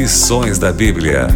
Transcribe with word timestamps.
Lições 0.00 0.58
da 0.58 0.72
Bíblia. 0.72 1.28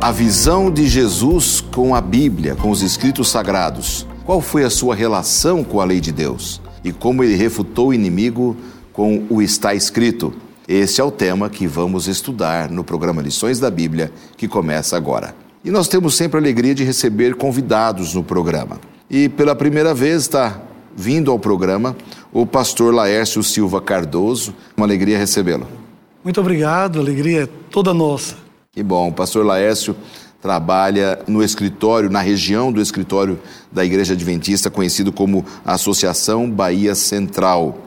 A 0.00 0.10
visão 0.10 0.70
de 0.70 0.88
Jesus 0.88 1.60
com 1.60 1.94
a 1.94 2.00
Bíblia, 2.00 2.54
com 2.54 2.70
os 2.70 2.80
escritos 2.80 3.28
sagrados. 3.28 4.06
Qual 4.24 4.40
foi 4.40 4.64
a 4.64 4.70
sua 4.70 4.94
relação 4.94 5.62
com 5.62 5.78
a 5.78 5.84
lei 5.84 6.00
de 6.00 6.10
Deus? 6.10 6.58
E 6.82 6.90
como 6.90 7.22
ele 7.22 7.36
refutou 7.36 7.88
o 7.88 7.94
inimigo 7.94 8.56
com 8.94 9.26
o 9.28 9.42
está 9.42 9.74
escrito? 9.74 10.32
Esse 10.66 11.02
é 11.02 11.04
o 11.04 11.10
tema 11.10 11.50
que 11.50 11.66
vamos 11.66 12.08
estudar 12.08 12.70
no 12.70 12.82
programa 12.82 13.20
Lições 13.20 13.60
da 13.60 13.70
Bíblia, 13.70 14.10
que 14.38 14.48
começa 14.48 14.96
agora. 14.96 15.34
E 15.62 15.70
nós 15.70 15.86
temos 15.86 16.14
sempre 16.14 16.38
a 16.38 16.40
alegria 16.40 16.74
de 16.74 16.82
receber 16.82 17.34
convidados 17.34 18.14
no 18.14 18.24
programa. 18.24 18.80
E 19.10 19.28
pela 19.28 19.54
primeira 19.54 19.92
vez 19.92 20.22
está 20.22 20.62
vindo 20.96 21.30
ao 21.30 21.38
programa 21.38 21.94
o 22.32 22.46
pastor 22.46 22.94
Laércio 22.94 23.42
Silva 23.42 23.82
Cardoso. 23.82 24.54
Uma 24.74 24.86
alegria 24.86 25.18
recebê-lo. 25.18 25.84
Muito 26.26 26.40
obrigado, 26.40 26.98
a 26.98 27.02
alegria 27.02 27.44
é 27.44 27.48
toda 27.70 27.94
nossa. 27.94 28.36
Que 28.72 28.82
bom. 28.82 29.10
O 29.10 29.12
pastor 29.12 29.46
Laércio 29.46 29.94
trabalha 30.42 31.20
no 31.28 31.40
escritório, 31.40 32.10
na 32.10 32.20
região 32.20 32.72
do 32.72 32.82
escritório 32.82 33.38
da 33.70 33.84
Igreja 33.84 34.14
Adventista, 34.14 34.68
conhecido 34.68 35.12
como 35.12 35.46
Associação 35.64 36.50
Bahia 36.50 36.96
Central. 36.96 37.78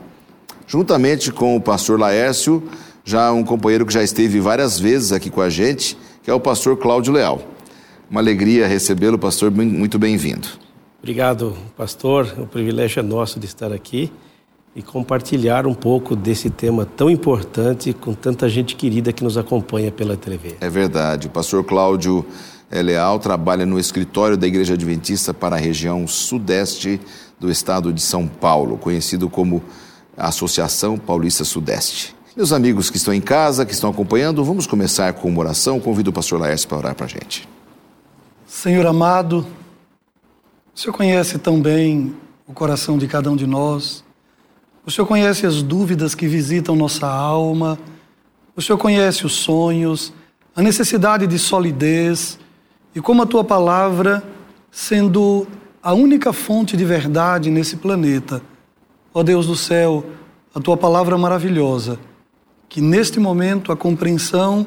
Juntamente 0.66 1.34
com 1.34 1.58
o 1.58 1.60
pastor 1.60 2.00
Laércio, 2.00 2.64
já 3.04 3.30
um 3.34 3.44
companheiro 3.44 3.86
que 3.86 3.92
já 3.92 4.02
esteve 4.02 4.40
várias 4.40 4.80
vezes 4.80 5.12
aqui 5.12 5.30
com 5.30 5.42
a 5.42 5.50
gente, 5.50 5.98
que 6.24 6.32
é 6.32 6.34
o 6.34 6.40
pastor 6.40 6.78
Cláudio 6.78 7.12
Leal. 7.12 7.42
Uma 8.10 8.22
alegria 8.22 8.68
recebê-lo, 8.68 9.20
pastor, 9.20 9.52
muito 9.52 10.00
bem-vindo. 10.00 10.48
Obrigado, 11.00 11.58
pastor. 11.76 12.34
O 12.38 12.48
privilégio 12.48 13.02
é 13.02 13.04
nosso 13.04 13.38
de 13.38 13.48
estar 13.48 13.74
aqui 13.74 14.10
e 14.80 14.82
compartilhar 14.82 15.68
um 15.68 15.74
pouco 15.74 16.16
desse 16.16 16.50
tema 16.50 16.86
tão 16.86 17.10
importante 17.10 17.92
com 17.92 18.14
tanta 18.14 18.48
gente 18.48 18.78
querida 18.78 19.12
que 19.12 19.22
nos 19.22 19.38
acompanha 19.38 19.92
pela 19.92 20.16
TV. 20.16 20.56
É 20.62 20.70
verdade. 20.70 21.28
O 21.28 21.30
pastor 21.30 21.66
Cláudio 21.66 22.26
é 22.72 22.82
Leal 22.82 23.20
trabalha 23.20 23.66
no 23.66 23.78
escritório 23.78 24.38
da 24.38 24.48
Igreja 24.48 24.76
Adventista 24.76 25.34
para 25.34 25.58
a 25.58 25.60
região 25.60 26.08
sudeste 26.08 26.98
do 27.38 27.52
estado 27.52 27.92
de 27.92 28.00
São 28.00 28.26
Paulo, 28.26 28.78
conhecido 28.78 29.30
como 29.30 29.62
Associação 30.16 30.98
Paulista 30.98 31.44
Sudeste. 31.44 32.16
Meus 32.34 32.54
amigos 32.54 32.90
que 32.90 32.96
estão 32.96 33.14
em 33.14 33.20
casa, 33.20 33.66
que 33.66 33.74
estão 33.74 33.90
acompanhando, 33.90 34.46
vamos 34.46 34.66
começar 34.66 35.12
com 35.12 35.28
uma 35.28 35.42
oração. 35.42 35.78
Convido 35.82 36.10
o 36.10 36.14
pastor 36.14 36.40
Laércio 36.40 36.70
para 36.70 36.78
orar 36.78 36.96
para 36.96 37.06
a 37.06 37.10
gente. 37.10 37.50
Senhor 38.48 38.86
amado, 38.86 39.46
o 40.74 40.80
Senhor 40.80 40.94
conhece 40.94 41.38
tão 41.38 41.60
bem 41.60 42.16
o 42.48 42.54
coração 42.54 42.98
de 42.98 43.10
cada 43.10 43.30
um 43.30 43.36
de 43.36 43.46
nós. 43.46 44.08
O 44.90 44.92
Senhor 44.92 45.06
conhece 45.06 45.46
as 45.46 45.62
dúvidas 45.62 46.16
que 46.16 46.28
visitam 46.28 46.76
nossa 46.76 47.06
alma. 47.06 47.78
O 48.56 48.62
Senhor 48.62 48.80
conhece 48.80 49.24
os 49.24 49.34
sonhos, 49.34 50.12
a 50.56 50.64
necessidade 50.64 51.28
de 51.28 51.38
solidez 51.38 52.40
e 52.96 53.00
como 53.00 53.22
a 53.22 53.28
tua 53.28 53.44
palavra, 53.44 54.24
sendo 54.72 55.46
a 55.84 55.94
única 55.94 56.34
fonte 56.34 56.76
de 56.76 56.84
verdade 56.84 57.52
nesse 57.52 57.76
planeta, 57.76 58.42
ó 59.14 59.22
Deus 59.22 59.46
do 59.46 59.56
céu, 59.56 60.04
a 60.56 60.60
tua 60.60 60.76
palavra 60.76 61.16
maravilhosa, 61.20 62.00
que 62.68 62.82
neste 62.82 63.20
momento 63.20 63.72
a 63.72 63.78
compreensão 63.78 64.66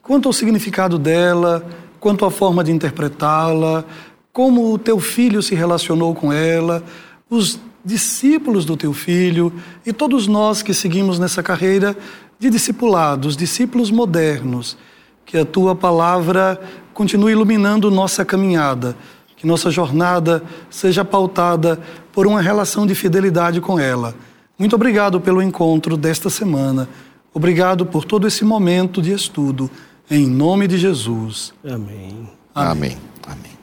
quanto 0.00 0.28
ao 0.28 0.32
significado 0.32 0.96
dela, 0.96 1.66
quanto 1.98 2.24
à 2.24 2.30
forma 2.30 2.62
de 2.62 2.70
interpretá-la, 2.70 3.84
como 4.32 4.72
o 4.72 4.78
teu 4.78 5.00
filho 5.00 5.42
se 5.42 5.56
relacionou 5.56 6.14
com 6.14 6.32
ela, 6.32 6.84
os 7.28 7.58
discípulos 7.86 8.64
do 8.64 8.76
teu 8.76 8.92
filho 8.92 9.52
e 9.86 9.92
todos 9.92 10.26
nós 10.26 10.60
que 10.60 10.74
seguimos 10.74 11.20
nessa 11.20 11.40
carreira 11.40 11.96
de 12.36 12.50
discipulados, 12.50 13.36
discípulos 13.36 13.92
modernos, 13.92 14.76
que 15.24 15.38
a 15.38 15.44
tua 15.44 15.74
palavra 15.74 16.60
continue 16.92 17.30
iluminando 17.30 17.88
nossa 17.88 18.24
caminhada, 18.24 18.96
que 19.36 19.46
nossa 19.46 19.70
jornada 19.70 20.42
seja 20.68 21.04
pautada 21.04 21.80
por 22.12 22.26
uma 22.26 22.42
relação 22.42 22.86
de 22.86 22.94
fidelidade 22.94 23.60
com 23.60 23.78
ela. 23.78 24.14
Muito 24.58 24.74
obrigado 24.74 25.20
pelo 25.20 25.40
encontro 25.40 25.96
desta 25.96 26.28
semana. 26.28 26.88
Obrigado 27.32 27.86
por 27.86 28.04
todo 28.04 28.26
esse 28.26 28.44
momento 28.44 29.00
de 29.00 29.12
estudo. 29.12 29.70
Em 30.10 30.26
nome 30.26 30.66
de 30.66 30.76
Jesus. 30.76 31.52
Amém. 31.62 32.28
Amém. 32.54 32.96
Amém. 32.96 32.98
Amém. 33.26 33.55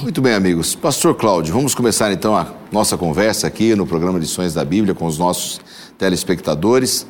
Muito 0.00 0.20
bem, 0.20 0.34
amigos. 0.34 0.74
Pastor 0.74 1.14
Cláudio, 1.14 1.54
vamos 1.54 1.74
começar 1.74 2.12
então 2.12 2.36
a 2.36 2.48
nossa 2.72 2.98
conversa 2.98 3.46
aqui 3.46 3.76
no 3.76 3.86
programa 3.86 4.18
Lições 4.18 4.52
da 4.52 4.64
Bíblia 4.64 4.92
com 4.92 5.06
os 5.06 5.18
nossos 5.18 5.60
telespectadores. 5.96 7.06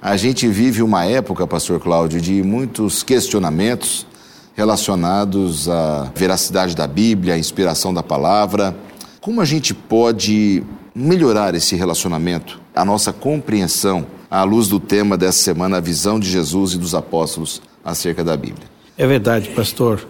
A 0.00 0.16
gente 0.16 0.46
vive 0.46 0.80
uma 0.80 1.04
época, 1.04 1.46
Pastor 1.46 1.80
Cláudio, 1.80 2.20
de 2.20 2.40
muitos 2.42 3.02
questionamentos 3.02 4.06
relacionados 4.54 5.68
à 5.68 6.10
veracidade 6.14 6.74
da 6.74 6.86
Bíblia, 6.86 7.34
à 7.34 7.38
inspiração 7.38 7.92
da 7.92 8.02
palavra. 8.02 8.76
Como 9.20 9.40
a 9.40 9.44
gente 9.44 9.74
pode 9.74 10.62
melhorar 10.94 11.54
esse 11.54 11.74
relacionamento, 11.74 12.60
a 12.74 12.84
nossa 12.84 13.12
compreensão 13.12 14.06
à 14.30 14.44
luz 14.44 14.68
do 14.68 14.78
tema 14.78 15.18
dessa 15.18 15.42
semana, 15.42 15.78
a 15.78 15.80
visão 15.80 16.18
de 16.18 16.30
Jesus 16.30 16.74
e 16.74 16.78
dos 16.78 16.94
apóstolos 16.94 17.60
acerca 17.84 18.22
da 18.22 18.36
Bíblia? 18.36 18.68
É 18.96 19.06
verdade, 19.06 19.50
pastor. 19.50 20.06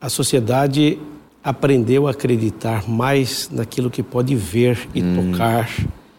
A 0.00 0.08
sociedade 0.08 0.98
aprendeu 1.42 2.06
a 2.06 2.12
acreditar 2.12 2.88
mais 2.88 3.48
naquilo 3.50 3.90
que 3.90 4.02
pode 4.02 4.34
ver 4.34 4.88
e 4.94 5.02
hum. 5.02 5.32
tocar, 5.32 5.68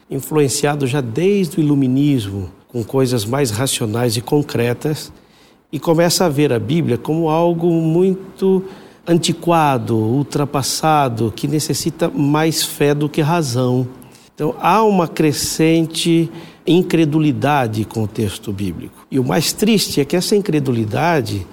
influenciado 0.09 0.85
já 0.85 1.01
desde 1.01 1.57
o 1.57 1.61
iluminismo, 1.61 2.51
com 2.67 2.83
coisas 2.83 3.23
mais 3.25 3.51
racionais 3.51 4.17
e 4.17 4.21
concretas, 4.21 5.11
e 5.71 5.79
começa 5.79 6.25
a 6.25 6.29
ver 6.29 6.51
a 6.51 6.59
Bíblia 6.59 6.97
como 6.97 7.29
algo 7.29 7.71
muito 7.71 8.63
antiquado, 9.07 9.97
ultrapassado, 9.97 11.33
que 11.35 11.47
necessita 11.47 12.09
mais 12.09 12.63
fé 12.63 12.93
do 12.93 13.09
que 13.09 13.21
razão. 13.21 13.87
Então 14.33 14.55
há 14.59 14.83
uma 14.83 15.07
crescente 15.07 16.29
incredulidade 16.65 17.85
com 17.85 18.03
o 18.03 18.07
texto 18.07 18.51
bíblico. 18.51 19.05
E 19.11 19.19
o 19.19 19.23
mais 19.23 19.51
triste 19.51 19.99
é 19.99 20.05
que 20.05 20.15
essa 20.15 20.35
incredulidade 20.35 21.45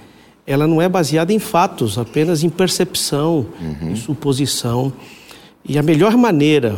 ela 0.51 0.67
não 0.67 0.83
é 0.83 0.89
baseada 0.89 1.33
em 1.33 1.39
fatos, 1.39 1.97
apenas 1.97 2.43
em 2.43 2.51
percepção, 2.51 3.47
uhum. 3.61 3.93
em 3.93 3.95
suposição. 3.95 4.93
E 5.65 5.79
a 5.79 5.83
melhor 5.83 6.17
maneira 6.17 6.77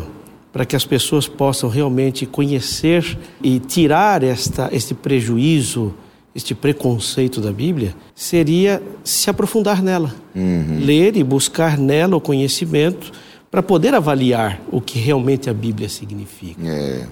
para 0.53 0.67
que 0.67 0.77
as 0.77 0.85
pessoas 0.85 1.27
possam 1.27 1.71
realmente 1.71 2.27
conhecer 2.27 3.19
e 3.43 3.59
tirar 3.59 4.23
esta, 4.23 4.69
este 4.71 4.93
prejuízo, 4.93 5.95
este 6.35 6.55
preconceito 6.55 7.41
da 7.41 7.51
Bíblia, 7.51 7.95
seria 8.15 8.83
se 9.03 9.31
aprofundar 9.31 9.83
nela, 9.83 10.15
uhum. 10.35 10.81
ler 10.85 11.17
e 11.17 11.25
buscar 11.25 11.79
nela 11.79 12.15
o 12.15 12.21
conhecimento 12.21 13.11
para 13.51 13.63
poder 13.63 13.95
avaliar 13.95 14.61
o 14.71 14.83
que 14.83 14.99
realmente 14.99 15.49
a 15.49 15.55
Bíblia 15.55 15.89
significa. 15.89 16.61
É, 16.63 17.07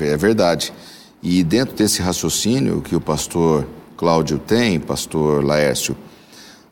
é, 0.00 0.08
é 0.08 0.16
verdade. 0.18 0.70
E 1.22 1.42
dentro 1.42 1.74
desse 1.74 2.02
raciocínio 2.02 2.82
que 2.82 2.94
o 2.94 3.00
pastor 3.00 3.66
Cláudio 3.96 4.38
tem, 4.38 4.80
pastor 4.80 5.44
Laércio, 5.44 5.96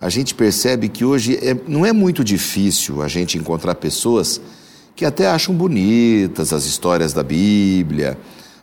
a 0.00 0.08
gente 0.08 0.34
percebe 0.34 0.88
que 0.88 1.04
hoje 1.04 1.36
é, 1.36 1.56
não 1.68 1.86
é 1.86 1.92
muito 1.92 2.24
difícil 2.24 3.02
a 3.02 3.08
gente 3.08 3.38
encontrar 3.38 3.76
pessoas 3.76 4.40
que 4.96 5.04
até 5.04 5.28
acham 5.28 5.54
bonitas 5.54 6.52
as 6.52 6.64
histórias 6.64 7.12
da 7.12 7.22
Bíblia, 7.22 8.18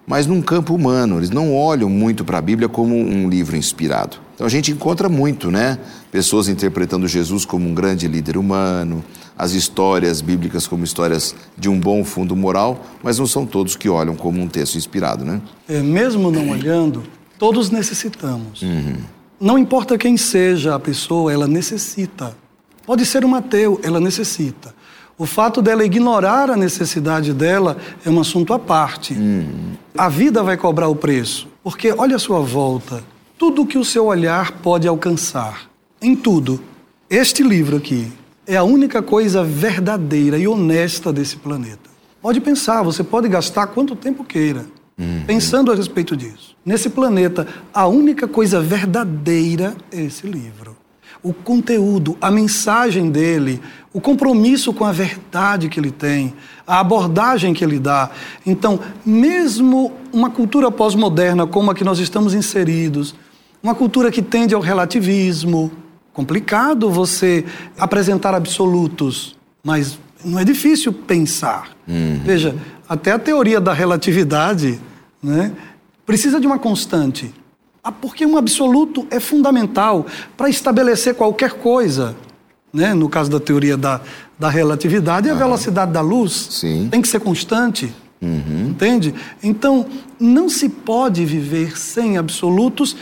mas 0.06 0.26
num 0.26 0.42
campo 0.42 0.74
humano, 0.74 1.18
eles 1.18 1.30
não 1.30 1.56
olham 1.56 1.90
muito 1.90 2.26
para 2.26 2.40
a 2.40 2.42
Bíblia 2.42 2.68
como 2.68 2.96
um 2.96 3.30
livro 3.30 3.56
inspirado. 3.56 4.18
Então 4.36 4.48
a 4.48 4.50
gente 4.50 4.72
encontra 4.72 5.08
muito, 5.08 5.52
né? 5.52 5.78
Pessoas 6.12 6.48
interpretando 6.48 7.08
Jesus 7.08 7.46
como 7.46 7.70
um 7.70 7.74
grande 7.74 8.08
líder 8.08 8.36
humano, 8.36 9.04
as 9.38 9.52
histórias 9.52 10.20
bíblicas 10.22 10.66
como 10.66 10.84
histórias 10.84 11.36
de 11.58 11.70
um 11.70 11.80
bom 11.80 12.04
fundo 12.04 12.36
moral, 12.36 12.84
mas 13.04 13.20
não 13.20 13.28
são 13.28 13.46
todos 13.46 13.76
que 13.76 13.88
olham 13.88 14.16
como 14.16 14.42
um 14.42 14.48
texto 14.48 14.76
inspirado, 14.78 15.24
né? 15.24 15.42
É, 15.68 15.82
mesmo 15.82 16.32
não 16.32 16.50
olhando, 16.50 17.04
Todos 17.40 17.72
necessitamos. 17.72 18.62
Uhum. 18.62 18.98
Não 19.40 19.58
importa 19.58 19.98
quem 19.98 20.18
seja 20.18 20.76
a 20.76 20.80
pessoa, 20.80 21.32
ela 21.32 21.48
necessita. 21.48 22.36
Pode 22.86 23.06
ser 23.06 23.24
um 23.24 23.34
ateu, 23.34 23.80
ela 23.82 24.00
necessita. 24.00 24.76
O 25.18 25.26
fato 25.26 25.62
dela 25.62 25.86
ignorar 25.86 26.50
a 26.50 26.58
necessidade 26.58 27.34
dela 27.34 27.78
é 28.06 28.10
um 28.10 28.20
assunto 28.20 28.54
à 28.54 28.60
parte. 28.60 29.14
Uhum. 29.14 29.72
A 29.98 30.10
vida 30.10 30.44
vai 30.44 30.58
cobrar 30.58 30.90
o 30.90 30.96
preço. 30.96 31.48
Porque 31.64 31.94
olha 31.98 32.18
a 32.18 32.20
sua 32.20 32.42
volta. 32.42 33.04
Tudo 33.38 33.66
que 33.66 33.78
o 33.78 33.86
seu 33.86 34.08
olhar 34.08 34.52
pode 34.54 34.88
alcançar. 34.88 35.70
Em 36.02 36.16
tudo. 36.16 36.62
Este 37.10 37.42
livro 37.42 37.78
aqui 37.78 38.12
é 38.46 38.58
a 38.58 38.64
única 38.64 39.02
coisa 39.02 39.44
verdadeira 39.44 40.38
e 40.38 40.46
honesta 40.46 41.14
desse 41.14 41.38
planeta. 41.38 41.90
Pode 42.22 42.42
pensar, 42.42 42.84
você 42.84 43.04
pode 43.04 43.30
gastar 43.30 43.68
quanto 43.68 43.96
tempo 43.96 44.26
queira. 44.26 44.66
Uhum. 45.00 45.24
Pensando 45.26 45.72
a 45.72 45.76
respeito 45.76 46.16
disso. 46.16 46.58
Nesse 46.66 46.90
planeta, 46.90 47.48
a 47.74 47.88
única 47.88 48.28
coisa 48.28 48.60
verdadeira 48.60 49.76
é 49.92 50.02
esse 50.02 50.28
livro. 50.28 50.76
o 51.22 51.34
conteúdo, 51.34 52.18
a 52.22 52.32
mensagem 52.32 53.10
dele, 53.10 53.62
o 53.94 54.00
compromisso 54.00 54.74
com 54.74 54.86
a 54.86 54.92
verdade 54.92 55.68
que 55.68 55.80
ele 55.80 55.92
tem, 55.92 56.34
a 56.66 56.80
abordagem 56.80 57.54
que 57.54 57.64
ele 57.64 57.80
dá. 57.80 58.10
Então, 58.46 58.80
mesmo 59.06 59.92
uma 60.14 60.30
cultura 60.30 60.72
pós-moderna 60.72 61.46
como 61.46 61.72
a 61.72 61.76
que 61.76 61.84
nós 61.84 62.00
estamos 62.00 62.34
inseridos, 62.34 63.16
uma 63.62 63.76
cultura 63.76 64.12
que 64.12 64.22
tende 64.22 64.56
ao 64.56 64.62
relativismo, 64.62 65.72
complicado 66.14 66.90
você 66.90 67.44
apresentar 67.78 68.34
absolutos, 68.34 69.36
mas 69.64 70.00
não 70.24 70.40
é 70.40 70.46
difícil 70.46 70.94
pensar. 70.94 71.70
Uhum. 71.86 72.22
Veja, 72.24 72.56
até 72.88 73.12
a 73.12 73.20
teoria 73.20 73.60
da 73.60 73.74
relatividade 73.74 74.80
né, 75.22 75.52
precisa 76.06 76.40
de 76.40 76.48
uma 76.48 76.60
constante. 76.60 77.34
Ah, 77.84 77.92
porque 77.92 78.26
um 78.26 78.38
absoluto 78.38 79.08
é 79.10 79.20
fundamental 79.20 80.06
para 80.36 80.50
estabelecer 80.50 81.16
qualquer 81.16 81.54
coisa. 81.54 82.16
Né? 82.74 82.94
No 82.94 83.10
caso 83.10 83.30
da 83.32 83.40
teoria 83.40 83.78
da, 83.78 84.02
da 84.38 84.50
relatividade, 84.50 85.30
a 85.30 85.34
velocidade 85.34 85.92
da 85.92 86.02
luz 86.02 86.50
Sim. 86.52 86.88
tem 86.92 87.02
que 87.02 87.08
ser 87.08 87.20
constante. 87.20 87.92
Uhum. 88.22 88.68
Entende? 88.70 89.16
Então, 89.42 89.86
não 90.20 90.50
se 90.50 90.68
pode 90.68 91.24
viver 91.26 91.78
sem 91.78 92.18
absolutos 92.18 92.96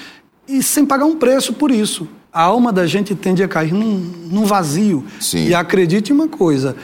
e 0.47 0.61
sem 0.61 0.85
pagar 0.85 1.05
um 1.05 1.15
preço 1.15 1.53
por 1.53 1.71
isso. 1.71 2.07
A 2.31 2.43
alma 2.43 2.71
da 2.71 2.85
gente 2.85 3.15
tende 3.15 3.41
a 3.41 3.47
cair 3.47 3.73
num, 3.73 3.97
num 4.29 4.45
vazio. 4.45 5.03
Sim. 5.19 5.47
E 5.47 5.55
acredite 5.55 6.11
em 6.11 6.15
uma 6.15 6.27
coisa: 6.27 6.75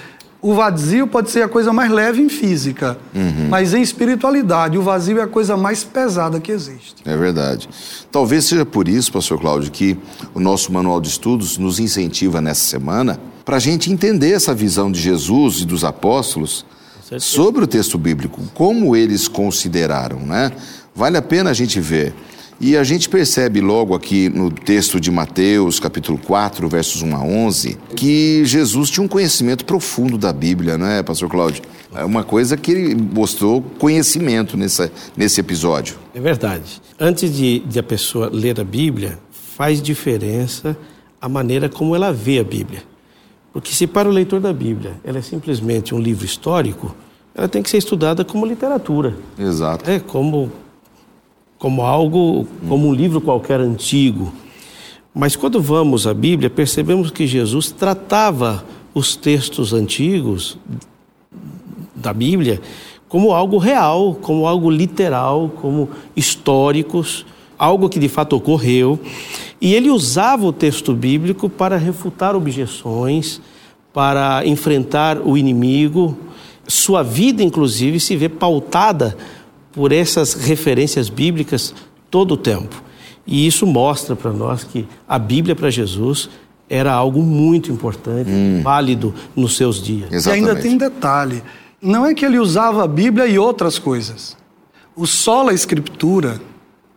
o 0.44 0.54
vazio 0.54 1.08
pode 1.08 1.32
ser 1.32 1.42
a 1.42 1.48
coisa 1.48 1.72
mais 1.72 1.90
leve 1.90 2.22
em 2.22 2.28
física, 2.28 2.98
uhum. 3.16 3.48
mas 3.50 3.74
em 3.74 3.82
espiritualidade, 3.82 4.78
o 4.78 4.82
vazio 4.82 5.20
é 5.20 5.24
a 5.24 5.28
coisa 5.28 5.56
mais 5.56 5.86
pesada 5.86 6.38
que 6.38 6.52
existe. 6.52 6.96
É 7.06 7.16
verdade. 7.16 7.70
Talvez 8.12 8.44
seja 8.44 8.66
por 8.66 8.90
isso, 8.90 9.14
Pastor 9.14 9.40
Cláudio, 9.40 9.72
que 9.72 9.98
o 10.34 10.42
nosso 10.42 10.74
manual 10.74 11.00
de 11.00 11.08
estudos 11.08 11.58
nos 11.58 11.80
incentiva 11.80 12.42
nessa 12.42 12.66
semana 12.66 13.18
para 13.46 13.56
a 13.56 13.60
gente 13.60 13.90
entender 13.90 14.32
essa 14.34 14.54
visão 14.54 14.92
de 14.92 15.00
Jesus 15.00 15.62
e 15.62 15.66
dos 15.66 15.86
apóstolos 15.86 16.66
sobre 17.20 17.64
o 17.64 17.68
texto 17.68 17.98
bíblico, 17.98 18.42
como 18.54 18.98
eles 18.98 19.30
consideraram, 19.30 20.20
né? 20.20 20.52
Vale 20.94 21.18
a 21.18 21.22
pena 21.22 21.52
a 21.52 21.54
gente 21.54 21.80
ver. 21.80 22.14
E 22.60 22.78
a 22.78 22.84
gente 22.84 23.10
percebe 23.10 23.60
logo 23.60 23.94
aqui 23.96 24.30
no 24.30 24.50
texto 24.50 25.00
de 25.00 25.12
Mateus, 25.12 25.80
capítulo 25.80 26.18
4, 26.18 26.68
versos 26.70 27.02
1 27.02 27.16
a 27.16 27.24
11, 27.24 27.78
que 27.96 28.46
Jesus 28.46 28.90
tinha 28.90 29.04
um 29.04 29.08
conhecimento 29.08 29.66
profundo 29.66 30.18
da 30.18 30.32
Bíblia, 30.32 30.78
não 30.78 30.88
é, 30.88 31.04
pastor 31.04 31.30
Cláudio? 31.30 31.62
É 31.94 32.04
uma 32.06 32.24
coisa 32.24 32.56
que 32.56 32.72
ele 32.72 32.96
mostrou 32.96 33.62
conhecimento 33.78 34.56
nessa, 34.56 34.92
nesse 35.16 35.40
episódio. 35.40 35.98
É 36.14 36.20
verdade. 36.20 36.82
Antes 37.00 37.36
de, 37.36 37.60
de 37.60 37.80
a 37.80 37.84
pessoa 37.84 38.30
ler 38.32 38.60
a 38.60 38.64
Bíblia, 38.64 39.20
faz 39.32 39.82
diferença 39.82 40.78
a 41.22 41.30
maneira 41.30 41.70
como 41.70 41.96
ela 41.96 42.12
vê 42.12 42.40
a 42.40 42.44
Bíblia. 42.44 42.84
Porque 43.52 43.72
se 43.72 43.86
para 43.86 44.10
o 44.10 44.12
leitor 44.12 44.40
da 44.40 44.52
Bíblia 44.52 44.94
ela 45.04 45.20
é 45.20 45.22
simplesmente 45.22 45.94
um 45.94 46.00
livro 46.00 46.26
histórico, 46.26 46.96
ela 47.36 47.48
tem 47.48 47.62
que 47.62 47.70
ser 47.70 47.78
estudada 47.78 48.26
como 48.26 48.46
literatura. 48.46 49.16
Exato. 49.38 49.90
É 49.90 50.00
como 50.00 50.52
como 51.64 51.84
algo, 51.84 52.46
como 52.68 52.90
um 52.90 52.94
livro 52.94 53.22
qualquer 53.22 53.62
antigo. 53.62 54.34
Mas 55.16 55.38
quando 55.38 55.62
vamos 55.62 56.06
à 56.06 56.14
Bíblia, 56.14 56.50
percebemos 56.50 57.10
que 57.10 57.26
Jesus 57.26 57.72
tratava 57.72 58.66
os 58.94 59.16
textos 59.16 59.72
antigos 59.72 60.58
da 61.96 62.12
Bíblia 62.12 62.60
como 63.08 63.32
algo 63.32 63.58
real, 63.58 64.14
como 64.22 64.46
algo 64.46 64.70
literal, 64.70 65.54
como 65.62 65.88
históricos, 66.14 67.26
algo 67.58 67.88
que 67.88 67.98
de 67.98 68.10
fato 68.10 68.36
ocorreu. 68.36 69.00
E 69.62 69.74
ele 69.74 69.90
usava 69.90 70.46
o 70.46 70.52
texto 70.52 70.94
bíblico 70.94 71.48
para 71.48 71.78
refutar 71.78 72.36
objeções, 72.36 73.40
para 73.94 74.46
enfrentar 74.46 75.18
o 75.18 75.38
inimigo. 75.38 76.18
Sua 76.68 77.04
vida, 77.04 77.42
inclusive, 77.42 78.02
se 78.02 78.18
vê 78.18 78.28
pautada 78.28 79.16
por 79.74 79.92
essas 79.92 80.36
referências 80.36 81.10
bíblicas 81.10 81.74
todo 82.10 82.36
o 82.36 82.38
tempo. 82.38 82.82
E 83.26 83.46
isso 83.48 83.66
mostra 83.66 84.16
para 84.16 84.32
nós 84.32 84.64
que 84.64 84.88
a 85.08 85.18
Bíblia 85.18 85.56
para 85.56 85.70
Jesus 85.70 86.30
era 86.70 86.94
algo 86.94 87.22
muito 87.22 87.72
importante, 87.72 88.30
hum. 88.30 88.62
válido 88.64 89.14
nos 89.36 89.58
seus 89.58 89.82
dias. 89.82 90.12
Exatamente. 90.12 90.46
E 90.46 90.50
ainda 90.50 90.62
tem 90.62 90.74
um 90.74 90.78
detalhe: 90.78 91.44
não 91.82 92.06
é 92.06 92.14
que 92.14 92.26
ele 92.26 92.38
usava 92.38 92.84
a 92.84 92.88
Bíblia 92.88 93.26
e 93.28 93.38
outras 93.38 93.80
coisas. 93.80 94.38
O 94.96 95.08
sola 95.08 95.54
escritura, 95.54 96.40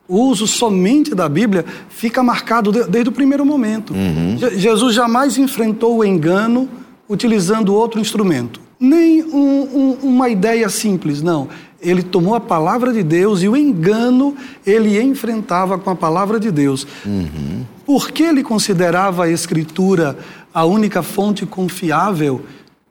o 0.06 0.20
uso 0.20 0.46
somente 0.46 1.14
da 1.14 1.28
Bíblia, 1.28 1.64
fica 1.88 2.22
marcado 2.22 2.70
desde 2.70 3.08
o 3.08 3.12
primeiro 3.12 3.44
momento. 3.46 3.94
Uhum. 3.94 4.36
Jesus 4.58 4.94
jamais 4.94 5.38
enfrentou 5.38 5.96
o 5.96 6.04
engano 6.04 6.68
utilizando 7.08 7.74
outro 7.74 7.98
instrumento. 8.00 8.60
Nem 8.78 9.22
um, 9.22 9.62
um, 9.62 9.98
uma 10.02 10.28
ideia 10.28 10.68
simples, 10.68 11.22
não 11.22 11.48
ele 11.80 12.02
tomou 12.02 12.34
a 12.34 12.40
palavra 12.40 12.92
de 12.92 13.02
Deus 13.02 13.42
e 13.42 13.48
o 13.48 13.56
engano 13.56 14.36
ele 14.66 15.00
enfrentava 15.00 15.78
com 15.78 15.90
a 15.90 15.96
palavra 15.96 16.40
de 16.40 16.50
Deus. 16.50 16.86
Uhum. 17.04 17.64
Por 17.84 18.10
que 18.10 18.22
ele 18.22 18.42
considerava 18.42 19.24
a 19.24 19.30
Escritura 19.30 20.18
a 20.52 20.64
única 20.64 21.02
fonte 21.02 21.44
confiável? 21.46 22.44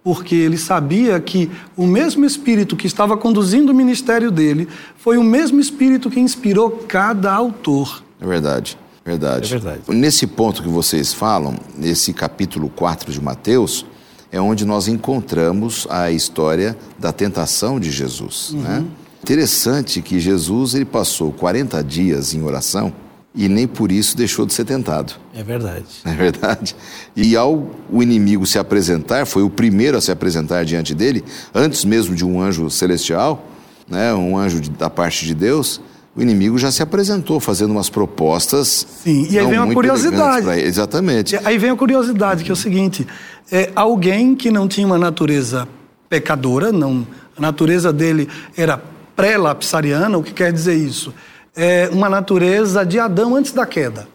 Porque 0.04 0.36
ele 0.36 0.58
sabia 0.58 1.20
que 1.20 1.50
o 1.76 1.88
mesmo 1.88 2.26
Espírito 2.26 2.76
que 2.76 2.86
estava 2.86 3.18
conduzindo 3.18 3.72
o 3.72 3.76
ministério 3.76 4.30
dele 4.30 4.68
foi 4.98 5.18
o 5.18 5.24
mesmo 5.24 5.60
Espírito 5.60 6.10
que 6.10 6.20
inspirou 6.20 6.70
cada 6.88 7.34
autor. 7.34 8.04
É 8.22 8.26
verdade. 8.26 8.78
Verdade. 9.04 9.54
É 9.54 9.58
verdade. 9.58 9.82
Nesse 9.90 10.26
ponto 10.26 10.64
que 10.64 10.70
vocês 10.70 11.14
falam, 11.14 11.56
nesse 11.78 12.14
capítulo 12.14 12.70
4 12.70 13.12
de 13.12 13.22
Mateus, 13.22 13.86
é 14.32 14.40
onde 14.40 14.66
nós 14.66 14.88
encontramos 14.88 15.88
a 15.90 16.12
história 16.12 16.78
da 17.00 17.12
tentação 17.12 17.80
de 17.80 17.92
Jesus. 17.92 18.52
Uhum. 18.52 18.62
Né? 18.62 18.86
Interessante 19.24 20.02
que 20.02 20.20
Jesus 20.20 20.76
ele 20.76 20.86
passou 20.86 21.32
40 21.32 21.84
dias 21.84 22.34
em 22.34 22.44
oração 22.44 22.94
e 23.36 23.50
nem 23.50 23.68
por 23.68 23.92
isso 23.92 24.16
deixou 24.16 24.46
de 24.46 24.54
ser 24.54 24.64
tentado. 24.64 25.14
É 25.34 25.44
verdade. 25.44 25.86
É 26.06 26.14
verdade. 26.14 26.76
E 27.16 27.36
ao 27.36 27.70
o 27.92 28.02
inimigo 28.02 28.46
se 28.46 28.58
apresentar, 28.58 29.26
foi 29.26 29.44
o 29.44 29.50
primeiro 29.50 29.98
a 29.98 30.02
se 30.02 30.12
apresentar 30.12 30.64
diante 30.64 30.96
dele, 30.96 31.24
antes 31.54 31.84
mesmo 31.84 32.16
de 32.16 32.24
um 32.24 32.42
anjo 32.42 32.70
celestial, 32.70 33.46
né, 33.88 34.14
um 34.14 34.38
anjo 34.38 34.62
da 34.72 34.90
parte 34.90 35.26
de 35.26 35.36
Deus, 35.36 35.82
o 36.16 36.22
inimigo 36.22 36.58
já 36.58 36.72
se 36.72 36.82
apresentou 36.82 37.40
fazendo 37.40 37.72
umas 37.72 37.90
propostas. 37.90 38.88
Sim, 39.04 39.28
e 39.30 39.38
aí 39.38 39.46
vem 39.46 39.60
uma 39.60 39.74
curiosidade. 39.74 40.48
Exatamente. 40.62 41.38
Aí 41.44 41.58
vem 41.58 41.70
a 41.70 41.76
curiosidade, 41.76 42.44
que 42.44 42.50
é 42.50 42.54
o 42.54 42.58
seguinte: 42.58 43.06
é 43.52 43.72
alguém 43.76 44.34
que 44.34 44.50
não 44.50 44.68
tinha 44.68 44.88
uma 44.88 44.98
natureza 44.98 45.68
pecadora, 46.10 46.72
não, 46.72 47.06
a 47.38 47.42
natureza 47.42 47.92
dele 47.92 48.30
era 48.56 48.82
pré-lapsariana, 49.16 50.18
o 50.18 50.24
que 50.24 50.34
quer 50.34 50.54
dizer 50.54 50.76
isso? 50.76 51.14
É 51.56 51.90
uma 51.92 52.10
natureza 52.10 52.86
de 52.86 53.00
Adão 53.00 53.36
antes 53.36 53.52
da 53.52 53.66
queda. 53.66 54.08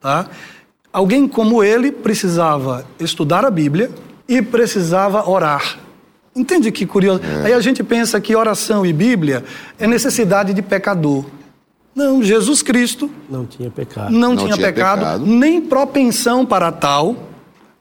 Tá? 0.00 0.26
Alguém 0.92 1.26
como 1.26 1.62
ele 1.62 1.90
precisava 1.90 2.86
estudar 2.98 3.44
a 3.44 3.50
Bíblia 3.50 3.90
e 4.28 4.40
precisava 4.42 5.28
orar. 5.28 5.78
Entende 6.36 6.70
que 6.72 6.84
curioso? 6.84 7.20
É. 7.42 7.46
Aí 7.46 7.52
a 7.52 7.60
gente 7.60 7.82
pensa 7.82 8.20
que 8.20 8.34
oração 8.34 8.84
e 8.84 8.92
Bíblia 8.92 9.44
é 9.78 9.86
necessidade 9.86 10.52
de 10.52 10.62
pecador. 10.62 11.24
Não, 11.94 12.22
Jesus 12.22 12.62
Cristo 12.62 13.10
não 13.30 13.46
tinha 13.46 13.70
pecado. 13.70 14.10
Não, 14.10 14.30
não 14.30 14.36
tinha, 14.36 14.54
tinha 14.54 14.66
pecado, 14.66 14.98
pecado, 14.98 15.26
nem 15.26 15.60
propensão 15.60 16.44
para 16.44 16.72
tal. 16.72 17.16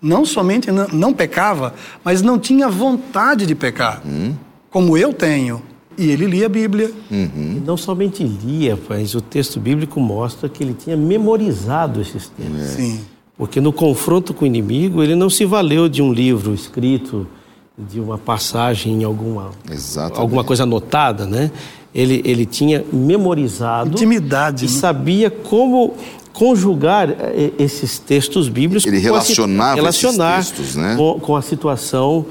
Não 0.02 0.26
somente 0.26 0.70
não, 0.70 0.88
não 0.90 1.14
pecava, 1.14 1.74
mas 2.04 2.22
não 2.22 2.38
tinha 2.38 2.68
vontade 2.68 3.46
de 3.46 3.56
pecar, 3.56 4.02
hum. 4.06 4.34
como 4.70 4.98
eu 4.98 5.14
tenho. 5.14 5.62
E 5.98 6.10
ele 6.10 6.26
lia 6.26 6.48
a 6.48 6.50
Bíblia. 6.50 6.92
Uhum. 7.10 7.62
Não 7.66 7.78
somente 7.78 8.24
lia, 8.24 8.78
mas 8.90 9.14
o 9.16 9.22
texto 9.22 9.60
bíblico 9.60 10.00
mostra 10.00 10.50
que 10.50 10.64
ele 10.64 10.74
tinha 10.74 10.98
memorizado 10.98 12.02
esses 12.02 12.28
textos. 12.30 12.60
É. 12.60 12.66
Sim. 12.66 13.02
Porque 13.38 13.60
no 13.62 13.74
confronto 13.74 14.34
com 14.34 14.44
o 14.44 14.48
inimigo, 14.48 15.04
ele 15.04 15.16
não 15.16 15.30
se 15.30 15.46
valeu 15.46 15.90
de 15.90 16.02
um 16.02 16.12
livro 16.12 16.54
escrito, 16.54 17.28
de 17.78 18.00
uma 18.00 18.18
passagem 18.18 19.02
em 19.02 19.04
alguma, 19.04 19.52
Exatamente. 19.70 20.20
alguma 20.20 20.44
coisa 20.44 20.64
anotada, 20.64 21.26
né? 21.26 21.52
Ele, 21.94 22.22
ele 22.26 22.46
tinha 22.46 22.84
memorizado. 22.92 23.92
Intimidade. 23.92 24.66
E 24.66 24.68
né? 24.68 24.74
sabia 24.74 25.30
como 25.30 25.96
conjugar 26.32 27.10
eh, 27.10 27.52
esses 27.60 28.00
textos 28.00 28.50
bíblicos. 28.50 28.86
Ele 28.86 28.98
relacionava 28.98 29.76
relacionar 29.76 30.40
esses 30.40 30.52
textos, 30.52 30.76
né? 30.76 30.96
com, 30.98 31.20
com 31.20 31.36
a 31.36 31.42
situação 31.42 32.26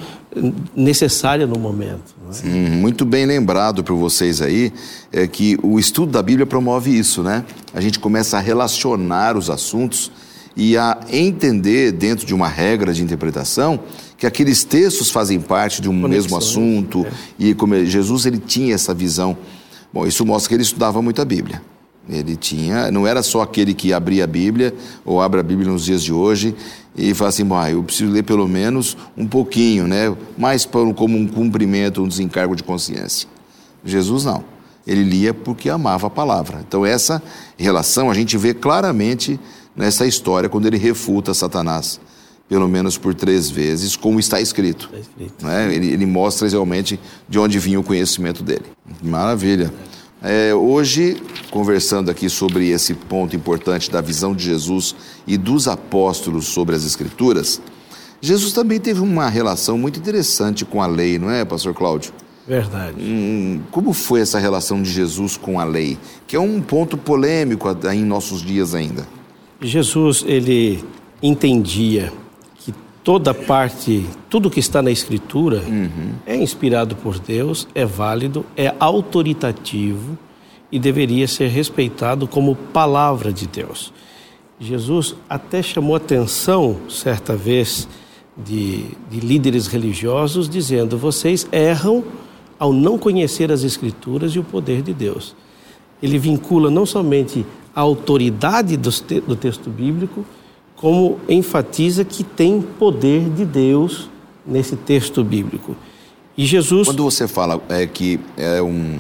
necessária 0.75 1.47
no 1.47 1.59
momento. 1.59 2.14
É? 2.28 2.33
Sim, 2.33 2.71
muito 2.71 3.04
bem 3.04 3.26
lembrado 3.26 3.85
por 3.85 3.97
vocês 3.97 4.40
aí, 4.40 4.73
é 5.12 5.26
que 5.26 5.59
o 5.62 5.78
estudo 5.78 6.12
da 6.12 6.23
Bíblia 6.23 6.47
promove 6.47 6.97
isso, 6.97 7.23
né? 7.23 7.45
A 7.75 7.81
gente 7.81 7.99
começa 7.99 8.38
a 8.38 8.40
relacionar 8.40 9.37
os 9.37 9.50
assuntos 9.50 10.11
e 10.57 10.76
a 10.76 10.99
entender 11.11 11.92
dentro 11.92 12.26
de 12.26 12.35
uma 12.35 12.49
regra 12.49 12.92
de 12.92 13.02
interpretação 13.02 13.81
que 14.22 14.26
aqueles 14.28 14.62
textos 14.62 15.10
fazem 15.10 15.40
parte 15.40 15.82
de 15.82 15.88
um 15.88 16.00
Conexões, 16.00 16.22
mesmo 16.22 16.38
assunto 16.38 17.04
é. 17.04 17.12
e 17.40 17.54
como 17.54 17.84
Jesus 17.84 18.24
ele 18.24 18.38
tinha 18.38 18.72
essa 18.72 18.94
visão. 18.94 19.36
Bom, 19.92 20.06
isso 20.06 20.24
mostra 20.24 20.48
que 20.48 20.54
ele 20.54 20.62
estudava 20.62 21.02
muito 21.02 21.20
a 21.20 21.24
Bíblia. 21.24 21.60
Ele 22.08 22.36
tinha, 22.36 22.88
não 22.92 23.04
era 23.04 23.20
só 23.20 23.42
aquele 23.42 23.74
que 23.74 23.92
abria 23.92 24.22
a 24.22 24.26
Bíblia 24.28 24.72
ou 25.04 25.20
abre 25.20 25.40
a 25.40 25.42
Bíblia 25.42 25.68
nos 25.68 25.84
dias 25.84 26.04
de 26.04 26.12
hoje 26.12 26.54
e 26.96 27.12
fala 27.14 27.30
assim, 27.30 27.42
ah, 27.52 27.68
eu 27.68 27.82
preciso 27.82 28.12
ler 28.12 28.22
pelo 28.22 28.46
menos 28.46 28.96
um 29.16 29.26
pouquinho, 29.26 29.88
né? 29.88 30.16
Mais 30.38 30.64
como 30.94 31.18
um 31.18 31.26
cumprimento, 31.26 32.00
um 32.00 32.06
desencargo 32.06 32.54
de 32.54 32.62
consciência. 32.62 33.28
Jesus 33.84 34.24
não. 34.24 34.44
Ele 34.86 35.02
lia 35.02 35.34
porque 35.34 35.68
amava 35.68 36.06
a 36.06 36.10
palavra. 36.10 36.64
Então 36.64 36.86
essa 36.86 37.20
relação 37.58 38.08
a 38.08 38.14
gente 38.14 38.38
vê 38.38 38.54
claramente 38.54 39.40
nessa 39.74 40.06
história 40.06 40.48
quando 40.48 40.66
ele 40.66 40.78
refuta 40.78 41.34
Satanás, 41.34 41.98
pelo 42.49 42.68
menos 42.68 42.99
por 42.99 43.14
três 43.14 43.50
vezes, 43.50 43.96
como 43.96 44.20
está 44.20 44.40
escrito. 44.40 44.90
Está 44.92 44.99
escrito. 44.99 45.46
Né? 45.46 45.75
Ele, 45.75 45.92
ele, 45.92 46.06
mostra 46.06 46.49
realmente 46.49 47.00
de 47.28 47.38
onde 47.38 47.58
vinha 47.58 47.80
o 47.80 47.82
conhecimento 47.82 48.42
dele. 48.42 48.64
Maravilha. 49.02 49.72
É, 50.22 50.54
hoje, 50.54 51.20
conversando 51.50 52.11
aqui 52.11 52.28
sobre 52.28 52.68
esse 52.68 52.94
ponto 52.94 53.34
importante 53.34 53.90
da 53.90 54.00
visão 54.00 54.34
de 54.34 54.44
Jesus 54.44 54.94
e 55.26 55.37
dos 55.37 55.66
apóstolos 55.66 56.46
sobre 56.46 56.76
as 56.76 56.84
Escrituras, 56.84 57.61
Jesus 58.20 58.52
também 58.52 58.78
teve 58.78 59.00
uma 59.00 59.28
relação 59.28 59.76
muito 59.76 59.99
interessante 59.99 60.64
com 60.64 60.80
a 60.80 60.87
lei, 60.87 61.18
não 61.18 61.28
é, 61.28 61.44
Pastor 61.44 61.75
Cláudio? 61.75 62.12
Verdade. 62.46 62.96
Hum, 63.00 63.62
como 63.72 63.92
foi 63.92 64.20
essa 64.20 64.38
relação 64.38 64.80
de 64.80 64.90
Jesus 64.90 65.37
com 65.37 65.58
a 65.58 65.64
lei? 65.64 65.99
Que 66.26 66.37
é 66.37 66.40
um 66.40 66.61
ponto 66.61 66.96
polêmico 66.96 67.68
em 67.92 68.04
nossos 68.04 68.42
dias 68.42 68.75
ainda. 68.75 69.06
Jesus, 69.61 70.25
ele 70.26 70.84
entendia 71.20 72.12
toda 73.04 73.35
parte, 73.35 74.06
tudo 74.30 74.50
que 74.50 74.61
está 74.61 74.80
na 74.80 74.90
Escritura 74.90 75.62
uhum. 75.66 76.12
é 76.26 76.37
inspirado 76.37 76.94
por 76.97 77.18
Deus, 77.18 77.66
é 77.75 77.85
válido, 77.85 78.44
é 78.56 78.75
autoritativo 78.78 80.16
e 80.71 80.78
deveria 80.78 81.26
ser 81.28 81.49
respeitado 81.49 82.26
como 82.26 82.54
palavra 82.54 83.32
de 83.32 83.47
Deus. 83.47 83.92
Jesus 84.59 85.16
até 85.28 85.62
chamou 85.62 85.97
atenção, 85.97 86.76
certa 86.88 87.37
vez, 87.37 87.88
de, 88.37 88.85
de 89.11 89.21
líderes 89.21 89.66
religiosos, 89.66 90.49
dizendo: 90.49 90.97
vocês 90.97 91.47
erram 91.50 92.04
ao 92.59 92.73
não 92.73 92.97
conhecer 92.97 93.50
as 93.50 93.64
Escrituras 93.64 94.32
e 94.32 94.38
o 94.38 94.44
poder 94.44 94.82
de 94.82 94.94
Deus. 94.94 95.35
Ele 96.00 96.18
vincula 96.18 96.71
não 96.71 96.87
somente 96.87 97.44
a 97.75 97.80
autoridade 97.80 98.76
do, 98.76 98.90
do 99.26 99.35
texto 99.35 99.68
bíblico, 99.68 100.25
como 100.82 101.20
enfatiza 101.28 102.04
que 102.04 102.24
tem 102.24 102.60
poder 102.60 103.30
de 103.30 103.44
Deus 103.44 104.10
nesse 104.44 104.74
texto 104.74 105.22
bíblico. 105.22 105.76
E 106.36 106.44
Jesus. 106.44 106.88
Quando 106.88 107.04
você 107.04 107.28
fala 107.28 107.62
é, 107.68 107.86
que 107.86 108.18
é 108.36 108.60
um 108.60 108.98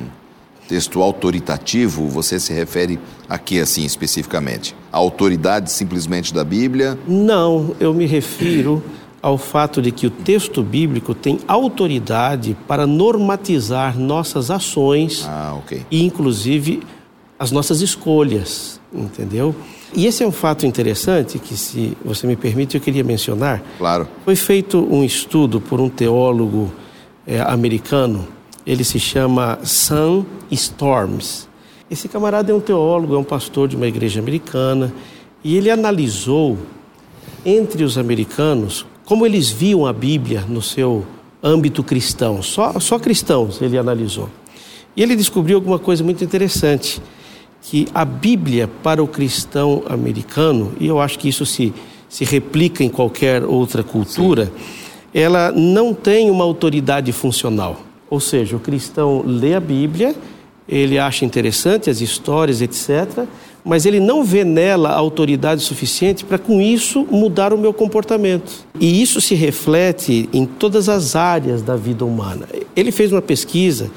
texto 0.68 1.02
autoritativo, 1.02 2.06
você 2.06 2.38
se 2.38 2.52
refere 2.52 3.00
a 3.28 3.36
que 3.36 3.58
assim 3.58 3.84
especificamente? 3.84 4.76
A 4.92 4.98
autoridade 4.98 5.72
simplesmente 5.72 6.32
da 6.32 6.44
Bíblia? 6.44 6.96
Não, 7.04 7.74
eu 7.80 7.92
me 7.92 8.06
refiro 8.06 8.80
ao 9.20 9.36
fato 9.36 9.82
de 9.82 9.90
que 9.90 10.06
o 10.06 10.10
texto 10.10 10.62
bíblico 10.62 11.16
tem 11.16 11.40
autoridade 11.48 12.56
para 12.68 12.86
normatizar 12.86 13.98
nossas 13.98 14.52
ações 14.52 15.26
ah, 15.28 15.56
okay. 15.58 15.84
e 15.90 16.04
inclusive 16.04 16.80
as 17.36 17.50
nossas 17.50 17.80
escolhas, 17.80 18.80
entendeu? 18.92 19.52
E 19.94 20.06
esse 20.06 20.22
é 20.22 20.26
um 20.26 20.32
fato 20.32 20.64
interessante 20.66 21.38
que, 21.38 21.56
se 21.56 21.96
você 22.04 22.26
me 22.26 22.34
permite, 22.34 22.76
eu 22.76 22.80
queria 22.80 23.04
mencionar. 23.04 23.62
Claro. 23.76 24.08
Foi 24.24 24.34
feito 24.34 24.78
um 24.90 25.04
estudo 25.04 25.60
por 25.60 25.80
um 25.80 25.88
teólogo 25.88 26.72
é, 27.26 27.40
americano, 27.40 28.26
ele 28.66 28.84
se 28.84 28.98
chama 28.98 29.58
Sam 29.64 30.24
Storms. 30.50 31.48
Esse 31.90 32.08
camarada 32.08 32.50
é 32.50 32.54
um 32.54 32.60
teólogo, 32.60 33.14
é 33.14 33.18
um 33.18 33.24
pastor 33.24 33.68
de 33.68 33.76
uma 33.76 33.86
igreja 33.86 34.18
americana, 34.18 34.92
e 35.44 35.56
ele 35.56 35.70
analisou 35.70 36.56
entre 37.44 37.84
os 37.84 37.98
americanos 37.98 38.86
como 39.04 39.26
eles 39.26 39.50
viam 39.50 39.84
a 39.84 39.92
Bíblia 39.92 40.44
no 40.48 40.62
seu 40.62 41.04
âmbito 41.42 41.82
cristão, 41.82 42.40
só, 42.40 42.78
só 42.78 42.98
cristãos 42.98 43.60
ele 43.60 43.76
analisou. 43.76 44.30
E 44.96 45.02
ele 45.02 45.16
descobriu 45.16 45.56
alguma 45.56 45.78
coisa 45.78 46.04
muito 46.04 46.22
interessante 46.22 47.02
que 47.62 47.86
a 47.94 48.04
Bíblia 48.04 48.68
para 48.82 49.02
o 49.02 49.06
cristão 49.06 49.84
americano, 49.88 50.72
e 50.80 50.86
eu 50.86 51.00
acho 51.00 51.18
que 51.18 51.28
isso 51.28 51.46
se, 51.46 51.72
se 52.08 52.24
replica 52.24 52.82
em 52.82 52.88
qualquer 52.88 53.44
outra 53.44 53.82
cultura, 53.82 54.46
Sim. 54.46 54.52
ela 55.14 55.52
não 55.52 55.94
tem 55.94 56.30
uma 56.30 56.44
autoridade 56.44 57.12
funcional. 57.12 57.80
Ou 58.10 58.20
seja, 58.20 58.56
o 58.56 58.60
cristão 58.60 59.22
lê 59.24 59.54
a 59.54 59.60
Bíblia, 59.60 60.14
ele 60.68 60.98
acha 60.98 61.24
interessante 61.24 61.88
as 61.88 62.00
histórias, 62.00 62.60
etc., 62.60 63.26
mas 63.64 63.86
ele 63.86 64.00
não 64.00 64.24
vê 64.24 64.42
nela 64.42 64.90
autoridade 64.90 65.62
suficiente 65.62 66.24
para, 66.24 66.36
com 66.36 66.60
isso, 66.60 67.06
mudar 67.08 67.52
o 67.52 67.58
meu 67.58 67.72
comportamento. 67.72 68.66
E 68.80 69.00
isso 69.00 69.20
se 69.20 69.36
reflete 69.36 70.28
em 70.32 70.44
todas 70.44 70.88
as 70.88 71.14
áreas 71.14 71.62
da 71.62 71.76
vida 71.76 72.04
humana. 72.04 72.48
Ele 72.74 72.90
fez 72.90 73.12
uma 73.12 73.22
pesquisa 73.22 73.88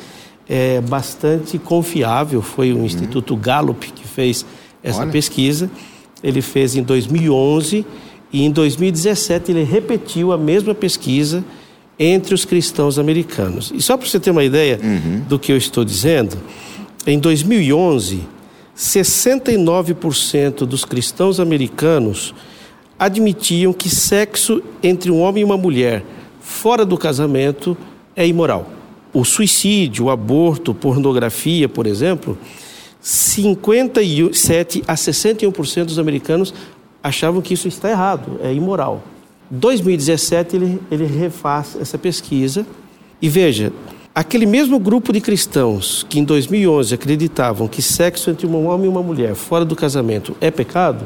é, 0.48 0.82
bastante 0.82 1.58
confiável. 1.58 2.42
Foi 2.42 2.72
o 2.74 2.86
Instituto 2.86 3.34
uhum. 3.34 3.40
Gallup 3.40 3.92
que 3.92 4.08
fez 4.08 4.46
essa 4.84 5.02
Olha. 5.02 5.12
pesquisa. 5.12 5.70
Ele 6.24 6.42
fez 6.42 6.76
em 6.76 6.84
2011 6.84 7.86
e 8.32 8.44
em 8.44 8.52
2017 8.52 9.52
ele 9.52 9.64
repetiu 9.64 10.32
a 10.32 10.38
mesma 10.38 10.74
pesquisa 10.74 11.44
entre 11.98 12.34
os 12.34 12.46
cristãos 12.46 13.00
americanos. 13.00 13.72
E 13.74 13.82
só 13.82 13.96
para 13.96 14.08
você 14.08 14.20
ter 14.20 14.32
uma 14.32 14.44
ideia 14.44 14.80
uhum. 14.82 15.22
do 15.28 15.40
que 15.40 15.52
eu 15.52 15.58
estou 15.58 15.86
dizendo, 15.86 16.38
em 17.08 17.18
2011, 17.20 18.24
69% 18.76 20.66
dos 20.66 20.84
cristãos 20.84 21.40
americanos 21.40 22.34
admitiam 23.00 23.72
que 23.72 23.90
sexo 23.90 24.62
entre 24.82 25.12
um 25.12 25.22
homem 25.22 25.42
e 25.42 25.46
uma 25.46 25.58
mulher 25.58 26.04
fora 26.42 26.86
do 26.86 26.98
casamento 26.98 27.78
é 28.16 28.28
imoral 28.28 28.70
o 29.16 29.24
suicídio, 29.24 30.06
o 30.06 30.10
aborto, 30.10 30.74
pornografia, 30.74 31.70
por 31.70 31.88
exemplo, 31.88 32.38
57 33.00 34.84
a 34.86 34.94
61% 34.94 35.86
dos 35.86 35.98
americanos 35.98 36.54
achavam 37.02 37.42
que 37.42 37.54
isso 37.54 37.68
está 37.68 37.90
errado, 37.90 38.40
é 38.44 38.54
imoral. 38.54 39.02
2017 39.50 40.56
ele, 40.58 40.82
ele 40.92 41.06
refaz 41.06 41.78
essa 41.80 41.98
pesquisa 41.98 42.66
e 43.22 43.30
veja, 43.30 43.72
aquele 44.14 44.46
mesmo 44.46 44.78
grupo 44.80 45.14
de 45.14 45.22
cristãos 45.22 46.06
que 46.10 46.20
em 46.20 46.24
2011 46.26 46.94
acreditavam 46.94 47.70
que 47.70 47.82
sexo 47.82 48.30
entre 48.30 48.46
um 48.46 48.68
homem 48.68 48.88
e 48.88 48.90
uma 48.90 49.02
mulher 49.02 49.34
fora 49.34 49.64
do 49.64 49.78
casamento 49.78 50.36
é 50.42 50.52
pecado, 50.52 51.06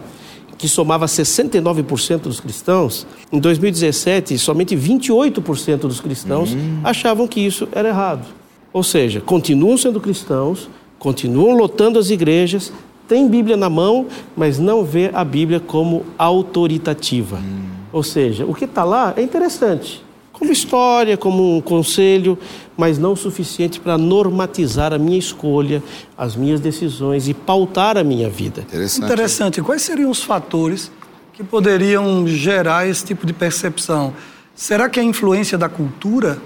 que 0.60 0.68
somava 0.68 1.06
69% 1.06 2.20
dos 2.20 2.42
cristãos, 2.42 3.08
em 3.32 3.39
2017, 3.39 4.38
somente 4.38 4.75
28% 4.75 5.78
dos 5.78 6.01
cristãos 6.01 6.54
uhum. 6.54 6.82
achavam 6.84 7.25
que 7.28 7.39
isso 7.39 7.68
era 7.72 7.88
errado. 7.88 8.28
Ou 8.74 8.84
seja, 8.84 9.22
continuam 9.22 9.78
sendo 9.78 10.01
cristãos, 10.01 10.70
continuam 11.00 11.56
lotando 11.56 11.98
as 11.98 12.10
igrejas, 12.10 12.74
têm 13.08 13.30
Bíblia 13.30 13.56
na 13.56 13.70
mão, 13.70 14.08
mas 14.36 14.60
não 14.60 14.84
vê 14.84 15.10
a 15.13 15.24
Bíblia 15.24 15.62
como 15.62 16.06
autoritativa. 16.18 17.38
Uhum. 17.38 17.70
Ou 17.94 18.04
seja, 18.04 18.46
o 18.46 18.54
que 18.54 18.66
está 18.66 18.84
lá 18.84 19.13
é 19.16 19.22
interessante, 19.22 20.04
como 20.39 20.53
história, 20.53 21.17
como 21.17 21.58
um 21.58 21.62
conselho, 21.62 22.39
mas 22.77 22.98
não 22.98 23.12
o 23.12 23.15
suficiente 23.17 23.77
para 23.77 23.98
normatizar 23.98 24.93
a 24.93 24.98
minha 24.98 25.19
escolha, 25.19 25.84
as 26.17 26.36
minhas 26.36 26.62
decisões 26.62 27.27
e 27.27 27.34
pautar 27.34 27.98
a 27.98 28.03
minha 28.05 28.29
vida. 28.29 28.62
Interessante. 28.62 29.05
Interessante. 29.05 29.62
Quais 29.62 29.81
seriam 29.81 30.10
os 30.10 30.24
fatores 30.24 30.89
que 31.34 31.43
poderiam 31.43 32.25
gerar 32.25 32.88
esse 32.88 33.03
tipo 33.03 33.27
de 33.27 33.34
percepção? 33.34 34.13
Será 34.55 34.88
que 34.88 34.98
é 34.98 35.03
a 35.03 35.05
influência 35.05 35.58
da 35.58 35.67
cultura? 35.67 36.41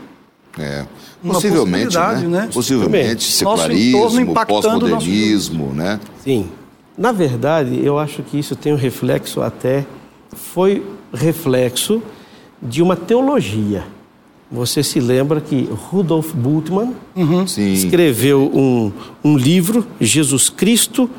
É. 0.57 0.85
Possivelmente, 1.23 1.95
né? 1.95 2.21
né? 2.27 2.49
Possivelmente, 2.51 3.23
secularismo, 3.23 4.33
pós-modernismo, 4.45 5.71
né? 5.73 5.99
Sim. 6.23 6.49
Na 6.97 7.11
verdade, 7.11 7.79
eu 7.83 7.97
acho 7.97 8.21
que 8.23 8.37
isso 8.37 8.55
tem 8.55 8.73
um 8.73 8.75
reflexo 8.75 9.41
até, 9.41 9.85
foi 10.35 10.83
reflexo 11.13 12.01
de 12.63 12.81
uma 12.81 12.95
teologia. 12.95 13.83
Você 14.51 14.83
se 14.83 14.99
lembra 14.99 15.41
que 15.41 15.67
Rudolf 15.71 16.33
Bultmann 16.33 16.93
uhum. 17.15 17.43
escreveu 17.43 18.51
um, 18.53 18.91
um 19.23 19.35
livro, 19.35 19.85
Jesus 19.99 20.49
Cristo 20.49 21.09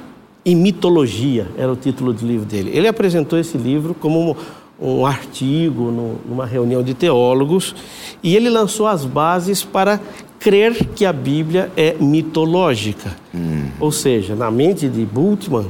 e 0.45 0.55
Mitologia, 0.55 1.49
era 1.57 1.73
o 1.73 1.77
título 1.77 2.13
do 2.13 2.25
livro 2.27 2.47
dele. 2.47 2.71
Ele 2.73 2.87
apresentou 2.87 3.39
esse 3.39 3.59
livro 3.59 3.95
como 3.95 4.37
um, 4.81 5.01
um 5.01 5.07
artigo 5.07 5.91
no, 5.91 6.17
numa 6.29 6.47
reunião 6.47 6.83
de 6.83 6.95
teólogos 6.95 7.75
e 8.23 8.37
ele 8.37 8.49
lançou 8.49 8.87
as 8.87 9.05
bases 9.05 9.65
para 9.65 10.01
crer 10.39 10.89
que 10.95 11.07
a 11.07 11.13
Bíblia 11.13 11.73
é 11.77 11.97
mitológica. 11.99 13.17
Hum. 13.35 13.69
Ou 13.81 13.91
seja, 13.91 14.37
na 14.37 14.51
mente 14.51 14.89
de 14.89 15.05
Bultmann, 15.05 15.67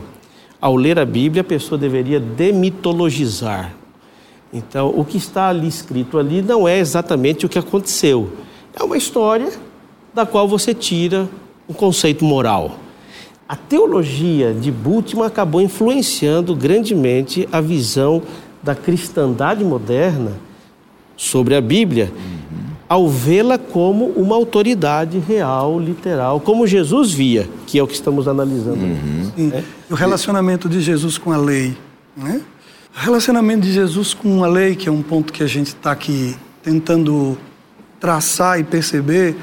ao 0.61 0.76
ler 0.76 0.99
a 0.99 1.04
Bíblia, 1.04 1.43
a 1.43 1.45
pessoa 1.45 1.78
deveria 1.78 2.19
demitologizar, 2.19 3.73
então, 4.54 4.94
o 4.96 5.04
que 5.04 5.18
está 5.18 5.49
ali 5.49 5.66
escrito 5.66 6.16
ali 6.16 6.40
não 6.40 6.68
é 6.68 6.78
exatamente 6.78 7.44
o 7.44 7.49
que 7.49 7.58
aconteceu. 7.58 8.30
É 8.73 8.84
uma 8.84 8.96
história 8.96 9.50
da 10.14 10.25
qual 10.25 10.46
você 10.46 10.73
tira 10.73 11.28
um 11.68 11.75
conceito 11.75 12.25
moral. 12.25 12.78
a 13.46 13.56
teologia 13.56 14.54
de 14.54 14.70
Bultmann 14.70 15.26
acabou 15.26 15.61
influenciando 15.61 16.54
grandemente 16.56 17.46
a 17.52 17.61
visão 17.61 18.23
da 18.62 18.75
cristandade 18.75 19.62
moderna 19.62 20.32
sobre 21.16 21.54
a 21.54 21.61
Bíblia, 21.61 22.11
ao 22.88 23.08
vê-la 23.08 23.58
como 23.58 24.06
uma 24.16 24.34
autoridade 24.34 25.18
real, 25.18 25.78
literal, 25.78 26.40
como 26.40 26.66
Jesus 26.66 27.12
via, 27.12 27.49
que 27.66 27.78
é 27.78 27.82
o 27.82 27.87
que 27.87 27.94
estamos 27.94 28.26
analisando. 28.26 28.82
Uhum. 28.82 29.52
É. 29.52 29.62
O 29.90 29.94
relacionamento 29.94 30.68
de 30.68 30.80
Jesus 30.80 31.18
com 31.18 31.30
a 31.30 31.37
lei. 31.37 31.76
Né? 32.16 32.40
O 32.96 33.00
relacionamento 33.00 33.62
de 33.62 33.72
Jesus 33.72 34.14
com 34.14 34.44
a 34.44 34.46
lei, 34.46 34.76
que 34.76 34.88
é 34.88 34.92
um 34.92 35.02
ponto 35.02 35.32
que 35.32 35.42
a 35.42 35.48
gente 35.48 35.68
está 35.68 35.90
aqui 35.90 36.36
tentando 36.62 37.36
traçar 37.98 38.60
e 38.60 38.64
perceber, 38.64 39.34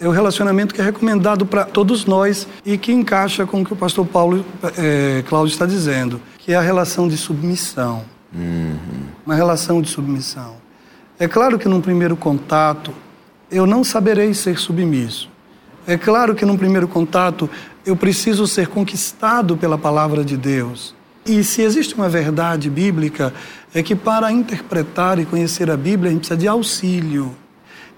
é 0.00 0.08
o 0.08 0.10
relacionamento 0.10 0.74
que 0.74 0.80
é 0.80 0.84
recomendado 0.84 1.46
para 1.46 1.64
todos 1.64 2.04
nós 2.06 2.48
e 2.66 2.76
que 2.76 2.92
encaixa 2.92 3.46
com 3.46 3.62
o 3.62 3.64
que 3.64 3.72
o 3.72 3.76
pastor 3.76 4.04
Paulo 4.04 4.44
é, 4.76 5.22
Cláudio 5.28 5.52
está 5.52 5.64
dizendo, 5.64 6.20
que 6.38 6.52
é 6.52 6.56
a 6.56 6.60
relação 6.60 7.06
de 7.06 7.16
submissão. 7.16 8.04
Uhum. 8.34 8.76
Uma 9.24 9.36
relação 9.36 9.80
de 9.80 9.88
submissão. 9.88 10.56
É 11.20 11.28
claro 11.28 11.56
que 11.56 11.68
num 11.68 11.80
primeiro 11.80 12.16
contato 12.16 12.92
eu 13.48 13.64
não 13.64 13.84
saberei 13.84 14.34
ser 14.34 14.58
submisso. 14.58 15.30
É 15.86 15.96
claro 15.96 16.34
que 16.34 16.44
num 16.44 16.56
primeiro 16.56 16.88
contato 16.88 17.48
eu 17.86 17.94
preciso 17.94 18.44
ser 18.46 18.66
conquistado 18.66 19.56
pela 19.56 19.78
palavra 19.78 20.24
de 20.24 20.36
Deus. 20.36 20.97
E 21.28 21.44
se 21.44 21.60
existe 21.60 21.94
uma 21.94 22.08
verdade 22.08 22.70
bíblica, 22.70 23.34
é 23.74 23.82
que 23.82 23.94
para 23.94 24.32
interpretar 24.32 25.18
e 25.18 25.26
conhecer 25.26 25.70
a 25.70 25.76
Bíblia 25.76 26.08
a 26.08 26.12
gente 26.14 26.20
precisa 26.20 26.40
de 26.40 26.48
auxílio. 26.48 27.36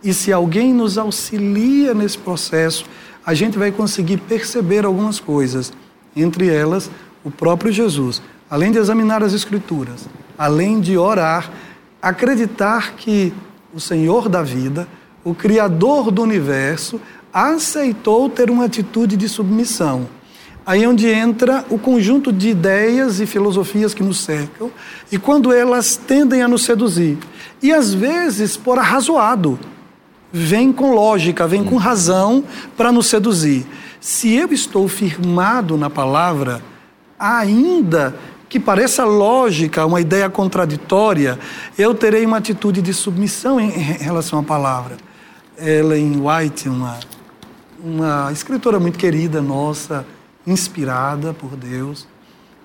E 0.03 0.13
se 0.13 0.33
alguém 0.33 0.75
nos 0.75 0.99
auxilia 0.99 1.95
nesse 1.95 2.19
processo, 2.19 2.85
a 3.25 3.33
gente 3.33 3.57
vai 3.57 3.71
conseguir 3.71 4.17
perceber 4.17 4.85
algumas 4.85 5.21
coisas, 5.21 5.73
entre 6.17 6.49
elas 6.53 6.91
o 7.23 7.31
próprio 7.31 7.71
Jesus. 7.71 8.21
Além 8.51 8.73
de 8.73 8.79
examinar 8.79 9.23
as 9.23 9.33
Escrituras, 9.33 10.09
além 10.37 10.81
de 10.81 10.99
orar, 10.99 11.53
acreditar 12.03 12.95
que 12.97 13.33
o 13.73 13.79
Senhor 13.79 14.29
da 14.29 14.43
vida, 14.43 14.89
o 15.23 15.37
Criador 15.37 16.11
do 16.11 16.21
universo, 16.21 17.01
aceitou 17.33 18.29
ter 18.29 18.51
uma 18.51 18.65
atitude 18.65 19.17
de 19.17 19.29
submissão. 19.29 20.09
Aí 20.65 20.85
é 20.85 20.89
onde 20.89 21.09
entra 21.09 21.65
o 21.71 21.79
conjunto 21.79 22.33
de 22.33 22.51
ideias 22.51 23.19
e 23.21 23.27
filosofias 23.27 23.95
que 23.95 24.03
nos 24.03 24.21
cercam, 24.21 24.71
e 25.11 25.19
quando 25.19 25.53
elas 25.53 25.97
tendem 25.97 26.43
a 26.43 26.49
nos 26.49 26.65
seduzir. 26.65 27.19
E 27.63 27.73
às 27.73 27.93
vezes 27.93 28.57
por 28.57 28.79
arrazoado 28.79 29.59
vem 30.33 30.73
com 30.73 30.93
lógica, 30.95 31.47
vem 31.47 31.65
com 31.65 31.77
razão 31.77 32.45
para 32.77 32.93
nos 32.93 33.07
seduzir. 33.07 33.67
Se 34.01 34.33
eu 34.35 34.53
estou 34.53 34.89
firmado 34.89 35.77
na 35.77 35.91
palavra, 35.91 36.63
ainda 37.19 38.15
que 38.49 38.59
pareça 38.59 39.05
lógica, 39.05 39.87
uma 39.87 40.01
ideia 40.01 40.29
contraditória, 40.29 41.39
eu 41.79 41.95
terei 41.95 42.27
uma 42.27 42.39
atitude 42.39 42.83
de 42.83 42.93
submissão 42.93 43.61
em 43.61 43.71
relação 43.71 44.39
à 44.41 44.43
palavra. 44.43 44.97
Ellen 45.57 46.21
White, 46.21 46.69
uma, 46.69 46.99
uma 47.83 48.33
escritora 48.33 48.81
muito 48.81 48.99
querida 48.99 49.41
nossa, 49.43 50.07
inspirada 50.47 51.33
por 51.33 51.57
Deus, 51.57 52.07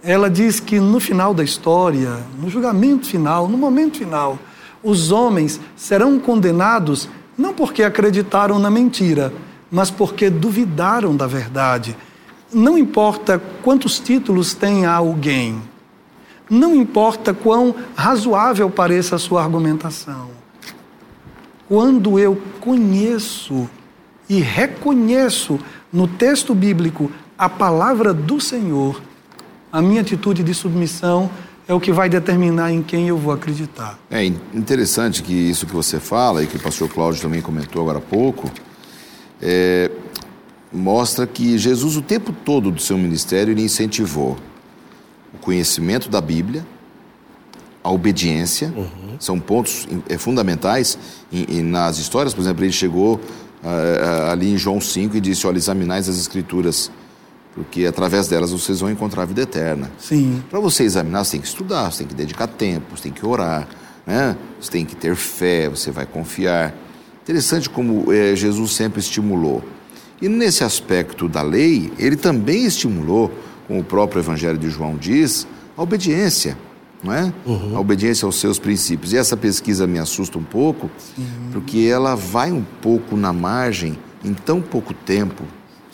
ela 0.04 0.30
diz 0.30 0.60
que 0.60 0.80
no 0.80 1.00
final 1.00 1.34
da 1.34 1.44
história, 1.44 2.24
no 2.40 2.50
julgamento 2.50 3.08
final, 3.08 3.48
no 3.48 3.58
momento 3.58 3.98
final, 3.98 4.38
os 4.84 5.12
homens 5.12 5.60
serão 5.76 6.20
condenados 6.20 7.10
não 7.38 7.54
porque 7.54 7.84
acreditaram 7.84 8.60
na 8.60 8.70
mentira, 8.70 9.34
mas 9.72 9.90
porque 9.90 10.30
duvidaram 10.30 11.16
da 11.16 11.28
verdade. 11.28 11.98
Não 12.54 12.78
importa 12.78 13.42
quantos 13.64 14.00
títulos 14.00 14.54
tem 14.54 14.86
alguém, 14.86 15.62
não 16.50 16.76
importa 16.76 17.34
quão 17.34 17.76
razoável 17.96 18.70
pareça 18.70 19.16
a 19.16 19.20
sua 19.20 19.44
argumentação. 19.44 20.30
Quando 21.68 22.20
eu 22.20 22.40
conheço 22.62 23.68
e 24.30 24.40
reconheço 24.40 25.60
no 25.92 26.08
texto 26.08 26.54
bíblico 26.54 27.12
a 27.38 27.50
palavra 27.50 28.14
do 28.14 28.40
Senhor, 28.40 29.02
a 29.72 29.82
minha 29.82 30.02
atitude 30.02 30.44
de 30.44 30.54
submissão 30.54 31.30
é 31.68 31.74
o 31.74 31.80
que 31.80 31.92
vai 31.92 32.08
determinar 32.08 32.72
em 32.72 32.82
quem 32.82 33.08
eu 33.08 33.18
vou 33.18 33.34
acreditar. 33.34 34.00
É 34.10 34.24
interessante 34.24 35.24
que 35.24 35.34
isso 35.34 35.66
que 35.66 35.74
você 35.74 36.00
fala 36.00 36.44
e 36.44 36.48
que 36.48 36.58
o 36.58 36.60
pastor 36.60 36.88
Cláudio 36.90 37.22
também 37.22 37.42
comentou 37.42 37.82
agora 37.82 37.98
há 37.98 38.02
pouco, 38.02 38.50
é, 39.42 39.92
mostra 40.72 41.26
que 41.26 41.58
Jesus 41.58 41.98
o 41.98 42.02
tempo 42.02 42.32
todo 42.32 42.72
do 42.72 42.82
seu 42.82 42.98
ministério 42.98 43.52
ele 43.52 43.64
incentivou 43.64 44.38
o 45.34 45.38
conhecimento 45.38 46.08
da 46.08 46.22
Bíblia, 46.22 46.66
a 47.84 47.92
obediência, 47.92 48.74
uhum. 48.76 49.18
são 49.20 49.40
pontos 49.40 49.88
é, 50.08 50.18
fundamentais 50.18 50.98
e, 51.32 51.62
nas 51.62 51.98
histórias, 51.98 52.34
por 52.34 52.42
exemplo, 52.42 52.64
ele 52.64 52.72
chegou 52.72 53.16
uh, 53.16 54.32
ali 54.32 54.54
em 54.54 54.58
João 54.58 54.82
5 54.82 55.18
e 55.18 55.22
disse, 55.22 55.46
olha, 55.46 55.58
examinais 55.58 56.10
as 56.10 56.18
escrituras 56.18 56.90
porque 57.56 57.86
através 57.86 58.28
delas 58.28 58.52
vocês 58.52 58.82
vão 58.82 58.92
encontrar 58.92 59.24
a 59.24 59.26
vida 59.26 59.42
eterna. 59.42 59.90
Sim. 59.98 60.44
Para 60.50 60.60
você 60.60 60.84
examinar, 60.84 61.24
você 61.24 61.32
tem 61.32 61.42
que 61.42 61.48
estudar, 61.48 61.90
você 61.90 62.00
tem 62.00 62.08
que 62.08 62.14
dedicar 62.14 62.48
tempo, 62.48 62.96
você 62.96 63.04
tem 63.04 63.14
que 63.14 63.26
orar, 63.26 63.66
né? 64.06 64.36
Você 64.60 64.70
tem 64.70 64.86
que 64.86 64.96
ter 64.96 65.16
fé, 65.16 65.70
você 65.70 65.90
vai 65.90 66.06
confiar. 66.06 66.76
Interessante 67.24 67.70
como 67.70 68.12
é, 68.12 68.36
Jesus 68.36 68.74
sempre 68.74 69.00
estimulou. 69.00 69.64
E 70.22 70.28
nesse 70.28 70.64
aspecto 70.66 71.30
da 71.30 71.42
lei, 71.42 71.92
ele 71.98 72.18
também 72.18 72.66
estimulou, 72.66 73.32
como 73.68 73.80
o 73.80 73.84
próprio 73.84 74.20
Evangelho 74.20 74.58
de 74.58 74.70
João 74.70 74.98
diz, 74.98 75.48
a 75.78 75.82
obediência, 75.82 76.58
não 77.02 77.14
é? 77.14 77.34
Uhum. 77.46 77.76
A 77.76 77.80
obediência 77.80 78.26
aos 78.26 78.40
seus 78.40 78.60
princípios. 78.60 79.14
E 79.14 79.18
essa 79.18 79.38
pesquisa 79.38 79.88
me 79.88 79.98
assusta 79.98 80.38
um 80.38 80.44
pouco, 80.44 80.90
Sim. 81.16 81.26
porque 81.54 81.80
ela 81.80 82.16
vai 82.16 82.52
um 82.52 82.64
pouco 82.82 83.16
na 83.16 83.32
margem 83.32 83.98
em 84.24 84.34
tão 84.34 84.62
pouco 84.62 84.94
tempo 84.94 85.44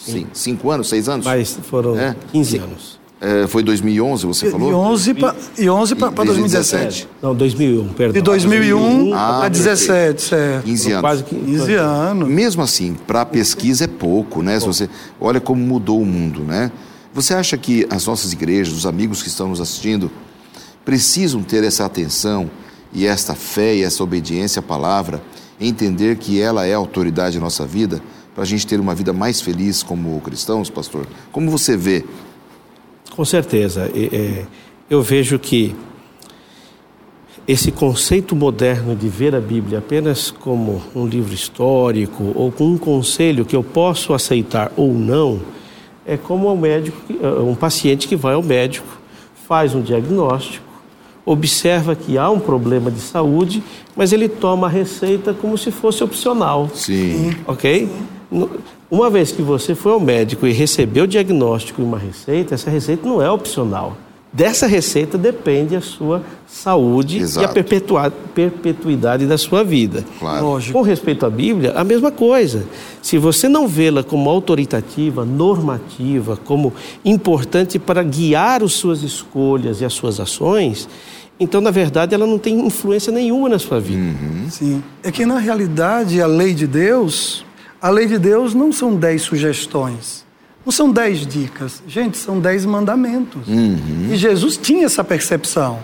Sim. 0.06 0.28
Cinco 0.34 0.72
anos, 0.72 0.90
seis 0.90 1.08
anos? 1.08 1.26
Mas 1.26 1.58
foram 1.64 1.98
é? 1.98 2.16
15 2.32 2.58
anos. 2.58 3.02
É, 3.24 3.46
foi 3.46 3.62
2011, 3.62 4.26
você 4.26 4.50
falou? 4.50 4.74
11 4.74 5.14
pra, 5.14 5.36
e 5.56 5.70
11 5.70 5.94
para 5.94 6.10
2017. 6.10 7.08
Não, 7.22 7.36
2001, 7.36 7.90
perdão. 7.90 8.14
De 8.14 8.22
2001 8.22 9.14
ah, 9.14 9.46
a 9.46 9.48
17, 9.48 10.22
certo. 10.24 10.66
15 10.66 10.92
anos. 10.92 11.02
Quase 11.02 11.24
15 11.26 11.74
anos. 11.76 12.28
Mesmo 12.28 12.64
assim, 12.64 12.96
para 13.06 13.22
a 13.22 13.26
pesquisa 13.26 13.84
é 13.84 13.88
pouco, 13.88 14.42
né? 14.42 14.60
Se 14.60 14.66
você 14.66 14.90
olha 15.20 15.40
como 15.40 15.62
mudou 15.62 16.02
o 16.02 16.06
mundo, 16.06 16.42
né? 16.42 16.72
Você 17.14 17.36
acha 17.36 17.56
que 17.58 17.86
as 17.92 18.08
nossas 18.08 18.34
igrejas, 18.34 18.74
os 18.74 18.88
amigos 18.88 19.22
que 19.22 19.28
estão 19.28 19.50
nos 19.50 19.62
assistindo, 19.62 20.10
precisam 20.84 21.44
ter 21.44 21.64
essa 21.64 21.86
atenção 21.86 22.50
e 22.92 23.06
esta 23.06 23.36
fé 23.36 23.76
e 23.76 23.84
essa 23.84 24.04
obediência 24.04 24.62
à 24.62 24.64
palavra, 24.64 25.22
entender 25.60 26.18
que 26.18 26.42
ela 26.42 26.66
é 26.66 26.74
a 26.74 26.78
autoridade 26.78 27.38
da 27.38 27.44
nossa 27.44 27.68
vida? 27.68 28.02
Para 28.42 28.48
a 28.48 28.50
gente 28.50 28.66
ter 28.66 28.80
uma 28.80 28.96
vida 28.96 29.14
mais 29.14 29.40
feliz 29.40 29.84
como 29.84 30.20
cristãos, 30.20 30.68
pastor? 30.68 31.06
Como 31.32 31.52
você 31.52 31.78
vê? 31.78 32.04
Com 33.16 33.24
certeza. 33.24 33.88
Eu 34.90 35.04
vejo 35.04 35.38
que 35.38 35.76
esse 37.48 37.72
conceito 37.72 38.36
moderno 38.36 38.96
de 38.96 39.08
ver 39.08 39.36
a 39.36 39.40
Bíblia 39.40 39.78
apenas 39.78 40.32
como 40.32 40.82
um 40.96 41.06
livro 41.06 41.36
histórico 41.36 42.32
ou 42.34 42.52
com 42.52 42.66
um 42.66 42.80
conselho 42.80 43.46
que 43.46 43.56
eu 43.56 43.62
posso 43.62 44.12
aceitar 44.12 44.72
ou 44.76 44.92
não, 44.92 45.40
é 46.04 46.18
como 46.18 46.52
um 46.52 46.58
médico, 46.58 46.98
um 47.48 47.54
paciente 47.54 48.08
que 48.08 48.16
vai 48.16 48.34
ao 48.34 48.42
médico, 48.42 48.88
faz 49.48 49.76
um 49.76 49.84
diagnóstico, 49.84 50.66
observa 51.24 51.96
que 51.96 52.18
há 52.18 52.28
um 52.28 52.40
problema 52.40 52.90
de 52.90 53.02
saúde, 53.02 53.62
mas 53.96 54.12
ele 54.12 54.28
toma 54.28 54.66
a 54.66 54.70
receita 54.72 55.32
como 55.32 55.56
se 55.60 55.70
fosse 55.70 56.04
opcional. 56.04 56.72
Sim. 56.74 57.36
Ok? 57.46 57.86
Sim. 57.86 58.21
Uma 58.90 59.10
vez 59.10 59.32
que 59.32 59.42
você 59.42 59.76
foi 59.76 59.92
ao 59.92 60.00
médico 60.00 60.48
e 60.48 60.54
recebeu 60.54 61.04
o 61.04 61.08
diagnóstico 61.08 61.82
e 61.82 61.84
uma 61.84 61.98
receita, 61.98 62.56
essa 62.56 62.70
receita 62.70 63.08
não 63.08 63.22
é 63.22 63.30
opcional. 63.30 63.98
Dessa 64.34 64.66
receita 64.66 65.18
depende 65.18 65.76
a 65.76 65.82
sua 65.82 66.24
saúde 66.48 67.18
Exato. 67.18 67.58
e 67.58 67.60
a 67.60 68.12
perpetuidade 68.34 69.26
da 69.26 69.38
sua 69.38 69.62
vida. 69.62 70.06
Claro. 70.20 70.58
Com 70.72 70.82
respeito 70.82 71.26
à 71.26 71.30
Bíblia, 71.30 71.74
a 71.74 71.84
mesma 71.84 72.12
coisa. 72.12 72.66
Se 73.02 73.18
você 73.18 73.50
não 73.50 73.68
vê-la 73.68 74.04
como 74.04 74.30
autoritativa, 74.30 75.26
normativa, 75.26 76.38
como 76.46 76.74
importante 77.04 77.78
para 77.78 78.02
guiar 78.04 78.64
as 78.64 78.72
suas 78.72 79.04
escolhas 79.04 79.82
e 79.82 79.86
as 79.86 79.92
suas 79.92 80.18
ações, 80.18 80.88
então, 81.38 81.60
na 81.60 81.72
verdade, 81.72 82.16
ela 82.16 82.26
não 82.26 82.38
tem 82.38 82.66
influência 82.66 83.12
nenhuma 83.12 83.50
na 83.50 83.60
sua 83.60 83.82
vida. 83.82 84.00
Uhum. 84.00 84.50
Sim. 84.50 84.84
É 85.04 85.12
que, 85.12 85.26
na 85.26 85.40
realidade, 85.40 86.22
a 86.22 86.28
lei 86.28 86.54
de 86.54 86.68
Deus 86.68 87.44
a 87.82 87.90
lei 87.90 88.06
de 88.08 88.18
Deus 88.20 88.54
não 88.54 88.72
são 88.72 88.96
dez 88.96 89.22
sugestões, 89.24 90.26
não 90.66 90.72
são 90.72 90.92
dez 90.92 91.26
dicas. 91.26 91.82
Gente, 91.88 92.18
são 92.18 92.40
dez 92.40 92.66
mandamentos. 92.66 93.48
Uhum. 93.48 94.10
E 94.12 94.16
Jesus 94.16 94.58
tinha 94.58 94.86
essa 94.86 95.04
percepção. 95.04 95.80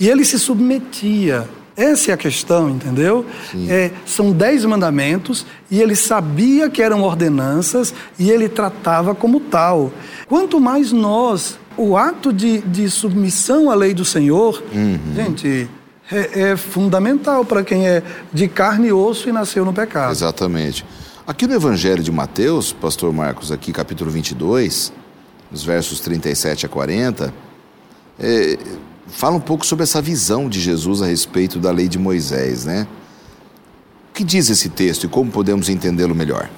E 0.00 0.08
ele 0.08 0.24
se 0.24 0.38
submetia. 0.38 1.48
Essa 1.76 2.10
é 2.10 2.14
a 2.14 2.16
questão, 2.16 2.70
entendeu? 2.70 3.24
É, 3.68 3.92
são 4.04 4.32
dez 4.32 4.64
mandamentos 4.64 5.46
e 5.70 5.80
ele 5.80 5.94
sabia 5.94 6.68
que 6.68 6.82
eram 6.82 7.02
ordenanças 7.02 7.94
e 8.18 8.30
ele 8.30 8.48
tratava 8.48 9.14
como 9.14 9.38
tal. 9.38 9.92
Quanto 10.26 10.58
mais 10.58 10.90
nós, 10.90 11.56
o 11.76 11.96
ato 11.96 12.32
de, 12.32 12.58
de 12.62 12.90
submissão 12.90 13.70
à 13.70 13.74
lei 13.76 13.94
do 13.94 14.04
Senhor, 14.04 14.60
Uhum. 14.74 14.98
gente, 15.14 15.68
é, 16.10 16.50
é 16.50 16.56
fundamental 16.56 17.44
para 17.44 17.62
quem 17.62 17.86
é 17.86 18.02
de 18.32 18.48
carne 18.48 18.88
e 18.88 18.92
osso 18.92 19.28
e 19.28 19.32
nasceu 19.32 19.64
no 19.64 19.72
pecado. 19.72 20.10
Exatamente. 20.10 20.84
Aqui 21.28 21.46
no 21.46 21.52
Evangelho 21.52 22.02
de 22.02 22.10
Mateus, 22.10 22.72
pastor 22.72 23.12
Marcos, 23.12 23.52
aqui 23.52 23.70
capítulo 23.70 24.10
22, 24.10 24.90
nos 25.50 25.62
versos 25.62 26.00
37 26.00 26.64
a 26.64 26.70
40, 26.70 27.34
é, 28.18 28.58
fala 29.08 29.36
um 29.36 29.40
pouco 29.40 29.66
sobre 29.66 29.82
essa 29.82 30.00
visão 30.00 30.48
de 30.48 30.58
Jesus 30.58 31.02
a 31.02 31.04
respeito 31.04 31.58
da 31.58 31.70
lei 31.70 31.86
de 31.86 31.98
Moisés, 31.98 32.64
né? 32.64 32.88
O 34.10 34.14
que 34.14 34.24
diz 34.24 34.48
esse 34.48 34.70
texto 34.70 35.04
e 35.04 35.08
como 35.08 35.30
podemos 35.30 35.68
entendê-lo 35.68 36.14
melhor? 36.14 36.48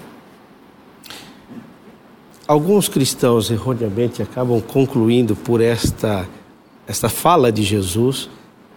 Alguns 2.47 2.89
cristãos 2.89 3.51
erroneamente 3.51 4.23
acabam 4.23 4.61
concluindo 4.61 5.35
por 5.35 5.61
esta, 5.61 6.29
esta 6.87 7.09
fala 7.09 7.51
de 7.51 7.65
Jesus 7.65 8.31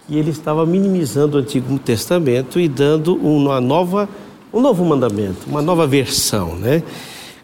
que 0.08 0.18
ele 0.18 0.30
estava 0.30 0.66
minimizando 0.66 1.36
o 1.36 1.40
Antigo 1.40 1.78
Testamento 1.78 2.58
e 2.58 2.68
dando 2.68 3.14
uma 3.14 3.60
nova, 3.60 4.08
um 4.54 4.60
novo 4.60 4.84
mandamento, 4.84 5.48
uma 5.48 5.60
nova 5.60 5.84
versão, 5.86 6.54
né? 6.54 6.82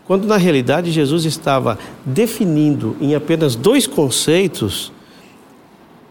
Quando 0.06 0.26
na 0.26 0.36
realidade 0.36 0.92
Jesus 0.92 1.24
estava 1.24 1.76
definindo 2.04 2.96
em 3.00 3.14
apenas 3.14 3.56
dois 3.56 3.86
conceitos 3.86 4.92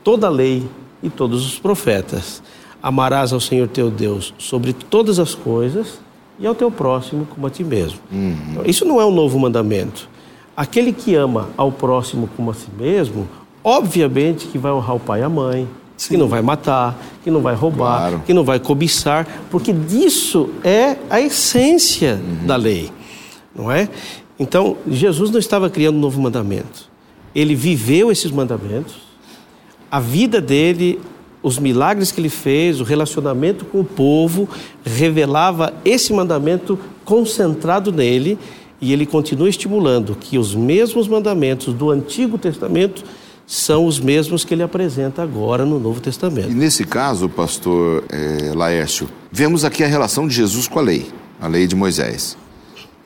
toda 0.04 0.28
a 0.28 0.30
lei 0.30 0.68
e 1.02 1.10
todos 1.10 1.46
os 1.46 1.58
profetas. 1.58 2.44
Amarás 2.84 3.34
ao 3.34 3.40
Senhor 3.40 3.68
teu 3.68 3.90
Deus 3.90 4.34
sobre 4.38 4.74
todas 4.74 5.20
as 5.20 5.34
coisas 5.34 6.00
e 6.40 6.46
ao 6.46 6.56
teu 6.56 6.70
próximo 6.72 7.26
como 7.26 7.48
a 7.48 7.50
ti 7.50 7.64
mesmo. 7.64 8.00
Então, 8.12 8.66
Isso 8.66 8.86
não 8.86 9.02
é 9.02 9.06
um 9.06 9.12
novo 9.12 9.38
mandamento. 9.40 10.10
Aquele 10.56 10.92
que 10.94 11.16
ama 11.16 11.50
ao 11.58 11.72
próximo 11.72 12.30
como 12.36 12.52
a 12.52 12.54
si 12.54 12.68
mesmo, 12.78 13.28
obviamente 13.64 14.48
que 14.48 14.58
vai 14.58 14.72
honrar 14.72 14.96
o 14.96 15.00
pai 15.00 15.22
e 15.22 15.24
a 15.24 15.30
mãe, 15.30 15.68
que 16.08 16.16
não 16.18 16.28
vai 16.28 16.42
matar, 16.42 16.98
que 17.24 17.30
não 17.32 17.42
vai 17.42 17.56
roubar, 17.56 17.98
Claro. 18.00 18.24
que 18.26 18.34
não 18.34 18.44
vai 18.44 18.60
cobiçar, 18.60 19.28
porque 19.52 19.74
disso 19.74 20.50
é 20.64 20.96
a 21.10 21.20
essência 21.20 22.20
da 22.46 22.56
lei, 22.56 22.90
não 23.56 23.72
é? 23.72 23.90
Então, 24.40 24.78
Jesus 24.88 25.30
não 25.32 25.40
estava 25.40 25.70
criando 25.70 25.98
um 25.98 26.00
novo 26.00 26.22
mandamento. 26.22 26.90
Ele 27.36 27.54
viveu 27.56 28.10
esses 28.12 28.32
mandamentos, 28.32 28.96
a 29.92 30.00
vida 30.00 30.40
dele, 30.40 31.00
os 31.44 31.58
milagres 31.58 32.12
que 32.12 32.22
ele 32.22 32.30
fez, 32.30 32.80
o 32.80 32.84
relacionamento 32.84 33.66
com 33.66 33.82
o 33.82 33.84
povo, 33.86 34.48
revelava 34.84 35.74
esse 35.84 36.14
mandamento 36.14 36.80
concentrado 37.04 37.92
nele 37.92 38.38
e 38.82 38.94
ele 38.94 39.06
continua 39.06 39.50
estimulando 39.50 40.16
que 40.16 40.38
os 40.38 40.56
mesmos 40.56 41.08
mandamentos 41.08 41.74
do 41.74 41.90
Antigo 41.90 42.38
Testamento 42.38 43.04
são 43.52 43.88
os 43.88 44.00
mesmos 44.00 44.46
que 44.46 44.54
ele 44.54 44.62
apresenta 44.62 45.24
agora 45.24 45.66
no 45.66 45.80
Novo 45.80 45.98
E 45.98 46.02
Testamento. 46.02 46.52
nesse 46.52 46.84
caso, 46.84 47.28
pastor 47.28 48.04
eh, 48.08 48.54
Laércio, 48.54 49.10
vemos 49.32 49.66
aqui 49.66 49.84
a 49.84 49.88
relação 49.88 50.28
de 50.28 50.36
Jesus 50.36 50.68
com 50.68 50.78
a 50.78 50.84
lei, 50.84 51.08
a 51.42 51.48
lei 51.48 51.66
de 51.66 51.76
Moisés. 51.76 52.38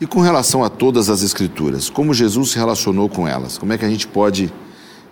E 0.01 0.05
com 0.05 0.19
relação 0.19 0.61
a 0.61 0.69
todas 0.69 1.09
as 1.09 1.21
escrituras, 1.21 1.89
como 1.89 2.13
Jesus 2.13 2.51
se 2.51 2.57
relacionou 2.57 3.07
com 3.07 3.25
elas? 3.25 3.57
Como 3.57 3.71
é 3.71 3.77
que 3.77 3.85
a 3.85 3.89
gente 3.89 4.05
pode 4.05 4.51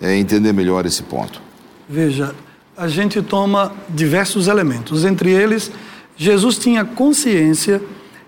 eh, 0.02 0.17
entender 0.17 0.52
melhor 0.52 0.86
esse 0.86 1.02
ponto? 1.02 1.41
Veja, 1.88 2.36
a 2.76 2.89
gente 2.89 3.22
toma 3.22 3.72
diversos 3.88 4.50
elementos. 4.50 5.06
Entre 5.06 5.32
eles, 5.32 5.72
Jesus 6.17 6.58
tinha 6.58 6.84
consciência 6.84 7.82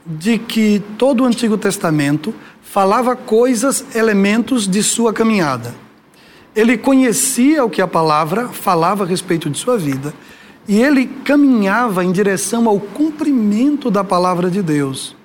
de 0.05 0.37
que 0.37 0.81
todo 0.97 1.23
o 1.23 1.25
Antigo 1.25 1.57
Testamento 1.57 2.33
falava 2.61 3.13
coisas, 3.13 3.83
elementos 3.93 4.65
de 4.69 4.81
sua 4.81 5.11
caminhada. 5.11 5.82
Ele 6.55 6.77
conhecia 6.77 7.65
o 7.65 7.69
que 7.69 7.81
a 7.81 7.87
palavra 7.87 8.49
falava 8.49 9.03
a 9.03 9.07
respeito 9.07 9.49
de 9.49 9.57
sua 9.57 9.77
vida 9.77 10.13
e 10.67 10.81
ele 10.81 11.07
caminhava 11.25 12.03
em 12.05 12.11
direção 12.11 12.67
ao 12.67 12.79
cumprimento 12.79 13.89
da 13.89 14.03
palavra 14.03 14.49
de 14.49 14.61
Deus. 14.61 15.15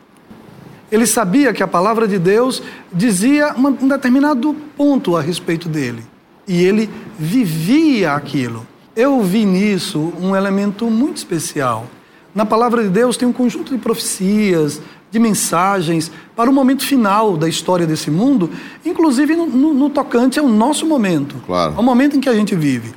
Ele 0.90 1.06
sabia 1.06 1.52
que 1.52 1.62
a 1.62 1.68
palavra 1.68 2.08
de 2.08 2.18
Deus 2.18 2.62
dizia 2.92 3.54
um 3.54 3.88
determinado 3.88 4.54
ponto 4.76 5.16
a 5.16 5.20
respeito 5.20 5.68
dele. 5.68 6.02
E 6.46 6.64
ele 6.64 6.88
vivia 7.18 8.14
aquilo. 8.14 8.66
Eu 8.96 9.20
vi 9.22 9.44
nisso 9.44 10.12
um 10.18 10.34
elemento 10.34 10.90
muito 10.90 11.18
especial. 11.18 11.86
Na 12.34 12.46
palavra 12.46 12.82
de 12.82 12.88
Deus 12.88 13.16
tem 13.16 13.28
um 13.28 13.32
conjunto 13.32 13.72
de 13.72 13.78
profecias, 13.78 14.80
de 15.10 15.18
mensagens 15.18 16.10
para 16.36 16.50
o 16.50 16.52
momento 16.52 16.84
final 16.84 17.36
da 17.36 17.48
história 17.48 17.86
desse 17.86 18.10
mundo, 18.10 18.50
inclusive 18.84 19.34
no, 19.34 19.46
no- 19.46 19.74
no 19.74 19.90
tocante 19.90 20.38
ao 20.38 20.48
nosso 20.48 20.84
momento, 20.86 21.36
Claro. 21.46 21.74
ao 21.76 21.82
momento 21.82 22.16
em 22.16 22.20
que 22.20 22.28
a 22.28 22.34
gente 22.34 22.54
vive. 22.54 22.92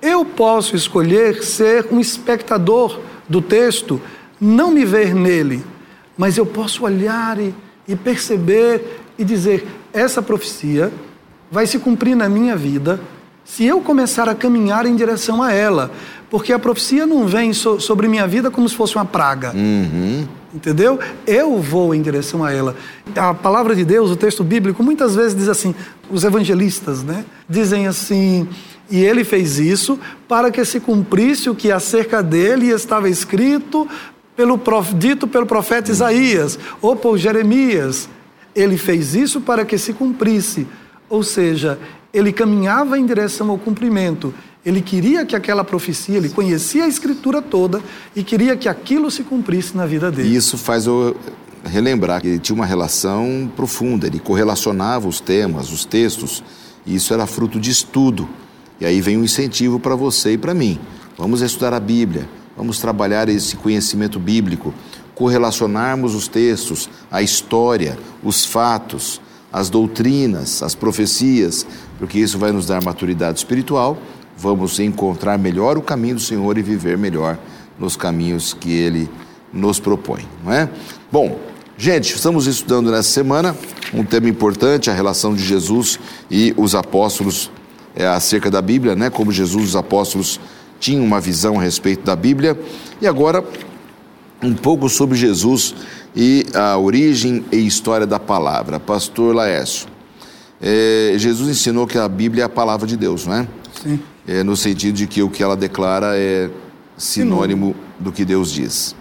Eu 0.00 0.24
posso 0.24 0.74
escolher 0.74 1.42
ser 1.44 1.86
um 1.92 2.00
espectador 2.00 2.98
do 3.28 3.40
texto, 3.40 4.00
não 4.40 4.70
me 4.70 4.84
ver 4.84 5.14
nele, 5.14 5.62
mas 6.16 6.36
eu 6.36 6.44
posso 6.46 6.84
olhar 6.84 7.38
e, 7.38 7.54
e 7.86 7.94
perceber 7.94 9.00
e 9.18 9.24
dizer: 9.24 9.66
essa 9.92 10.20
profecia 10.22 10.92
vai 11.50 11.66
se 11.66 11.78
cumprir 11.78 12.16
na 12.16 12.28
minha 12.28 12.56
vida 12.56 12.98
se 13.44 13.64
eu 13.64 13.80
começar 13.80 14.28
a 14.28 14.34
caminhar 14.34 14.86
em 14.86 14.96
direção 14.96 15.42
a 15.42 15.52
ela. 15.52 15.90
Porque 16.30 16.52
a 16.52 16.58
profecia 16.58 17.04
não 17.06 17.26
vem 17.26 17.52
so- 17.52 17.78
sobre 17.78 18.08
minha 18.08 18.26
vida 18.26 18.50
como 18.50 18.66
se 18.68 18.74
fosse 18.74 18.96
uma 18.96 19.04
praga. 19.04 19.52
Entendeu? 20.54 20.98
Eu 21.26 21.58
vou 21.58 21.94
em 21.94 22.02
direção 22.02 22.44
a 22.44 22.52
ela. 22.52 22.76
A 23.16 23.32
palavra 23.32 23.74
de 23.74 23.84
Deus, 23.84 24.10
o 24.10 24.16
texto 24.16 24.44
bíblico, 24.44 24.82
muitas 24.82 25.14
vezes 25.14 25.34
diz 25.34 25.48
assim, 25.48 25.74
os 26.10 26.24
evangelistas, 26.24 27.02
né? 27.02 27.24
Dizem 27.48 27.86
assim, 27.86 28.46
e 28.90 29.02
ele 29.02 29.24
fez 29.24 29.58
isso 29.58 29.98
para 30.28 30.50
que 30.50 30.62
se 30.64 30.78
cumprisse 30.78 31.48
o 31.48 31.54
que 31.54 31.72
acerca 31.72 32.22
dele 32.22 32.68
estava 32.68 33.08
escrito 33.08 33.88
pelo 34.36 34.58
prof- 34.58 34.94
dito 34.94 35.26
pelo 35.26 35.46
profeta 35.46 35.90
Isaías 35.90 36.58
ou 36.82 36.94
por 36.94 37.16
Jeremias. 37.16 38.08
Ele 38.54 38.76
fez 38.76 39.14
isso 39.14 39.40
para 39.40 39.64
que 39.64 39.78
se 39.78 39.94
cumprisse. 39.94 40.66
Ou 41.08 41.22
seja, 41.22 41.78
ele 42.12 42.30
caminhava 42.30 42.98
em 42.98 43.06
direção 43.06 43.48
ao 43.48 43.56
cumprimento. 43.56 44.34
Ele 44.64 44.80
queria 44.80 45.26
que 45.26 45.34
aquela 45.34 45.64
profecia, 45.64 46.16
ele 46.16 46.28
conhecia 46.28 46.84
a 46.84 46.88
escritura 46.88 47.42
toda 47.42 47.82
e 48.14 48.22
queria 48.22 48.56
que 48.56 48.68
aquilo 48.68 49.10
se 49.10 49.24
cumprisse 49.24 49.76
na 49.76 49.86
vida 49.86 50.10
dele. 50.10 50.28
E 50.28 50.36
isso 50.36 50.56
faz 50.56 50.86
eu 50.86 51.16
relembrar 51.64 52.20
que 52.20 52.28
ele 52.28 52.38
tinha 52.38 52.54
uma 52.54 52.66
relação 52.66 53.50
profunda, 53.56 54.06
ele 54.06 54.20
correlacionava 54.20 55.08
os 55.08 55.20
temas, 55.20 55.72
os 55.72 55.84
textos, 55.84 56.44
e 56.86 56.94
isso 56.94 57.12
era 57.12 57.26
fruto 57.26 57.58
de 57.58 57.70
estudo. 57.70 58.28
E 58.80 58.86
aí 58.86 59.00
vem 59.00 59.18
um 59.18 59.24
incentivo 59.24 59.80
para 59.80 59.96
você 59.96 60.34
e 60.34 60.38
para 60.38 60.54
mim. 60.54 60.78
Vamos 61.18 61.40
estudar 61.40 61.74
a 61.74 61.80
Bíblia, 61.80 62.28
vamos 62.56 62.78
trabalhar 62.78 63.28
esse 63.28 63.56
conhecimento 63.56 64.18
bíblico, 64.20 64.72
correlacionarmos 65.14 66.14
os 66.14 66.28
textos, 66.28 66.88
a 67.10 67.20
história, 67.20 67.98
os 68.22 68.44
fatos, 68.44 69.20
as 69.52 69.68
doutrinas, 69.68 70.62
as 70.62 70.74
profecias, 70.74 71.66
porque 71.98 72.18
isso 72.18 72.38
vai 72.38 72.52
nos 72.52 72.66
dar 72.66 72.82
maturidade 72.82 73.38
espiritual. 73.38 73.98
Vamos 74.36 74.78
encontrar 74.80 75.38
melhor 75.38 75.78
o 75.78 75.82
caminho 75.82 76.16
do 76.16 76.20
Senhor 76.20 76.58
e 76.58 76.62
viver 76.62 76.96
melhor 76.98 77.38
nos 77.78 77.96
caminhos 77.96 78.54
que 78.54 78.72
Ele 78.72 79.08
nos 79.52 79.78
propõe, 79.78 80.26
não 80.44 80.52
é? 80.52 80.68
Bom, 81.10 81.38
gente, 81.76 82.14
estamos 82.14 82.46
estudando 82.46 82.90
nessa 82.90 83.10
semana 83.10 83.56
um 83.92 84.04
tema 84.04 84.28
importante, 84.28 84.90
a 84.90 84.94
relação 84.94 85.34
de 85.34 85.44
Jesus 85.44 85.98
e 86.30 86.54
os 86.56 86.74
apóstolos 86.74 87.50
é, 87.94 88.06
acerca 88.06 88.50
da 88.50 88.62
Bíblia, 88.62 88.94
né? 88.94 89.10
Como 89.10 89.30
Jesus 89.30 89.64
e 89.64 89.66
os 89.66 89.76
apóstolos 89.76 90.40
tinham 90.80 91.04
uma 91.04 91.20
visão 91.20 91.58
a 91.58 91.62
respeito 91.62 92.04
da 92.04 92.16
Bíblia. 92.16 92.58
E 93.00 93.06
agora, 93.06 93.44
um 94.42 94.54
pouco 94.54 94.88
sobre 94.88 95.16
Jesus 95.16 95.74
e 96.16 96.46
a 96.54 96.76
origem 96.76 97.44
e 97.52 97.66
história 97.66 98.06
da 98.06 98.18
palavra. 98.18 98.80
Pastor 98.80 99.34
Laércio, 99.34 99.86
é, 100.60 101.14
Jesus 101.16 101.48
ensinou 101.48 101.86
que 101.86 101.98
a 101.98 102.08
Bíblia 102.08 102.44
é 102.44 102.46
a 102.46 102.48
palavra 102.48 102.86
de 102.86 102.96
Deus, 102.96 103.26
não 103.26 103.34
é? 103.34 103.48
Sim. 103.82 104.00
É, 104.26 104.42
no 104.42 104.56
sentido 104.56 104.94
de 104.94 105.06
que 105.06 105.22
o 105.22 105.28
que 105.28 105.42
ela 105.42 105.56
declara 105.56 106.16
é 106.16 106.48
sinônimo 106.96 107.74
do 107.98 108.12
que 108.12 108.24
Deus 108.24 108.52
diz. 108.52 108.94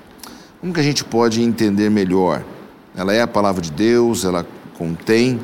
Como 0.59 0.73
que 0.73 0.79
a 0.79 0.83
gente 0.83 1.03
pode 1.03 1.41
entender 1.41 1.89
melhor? 1.89 2.43
Ela 2.95 3.13
é 3.13 3.21
a 3.21 3.27
palavra 3.27 3.61
de 3.61 3.71
Deus, 3.71 4.25
ela 4.25 4.45
contém, 4.77 5.39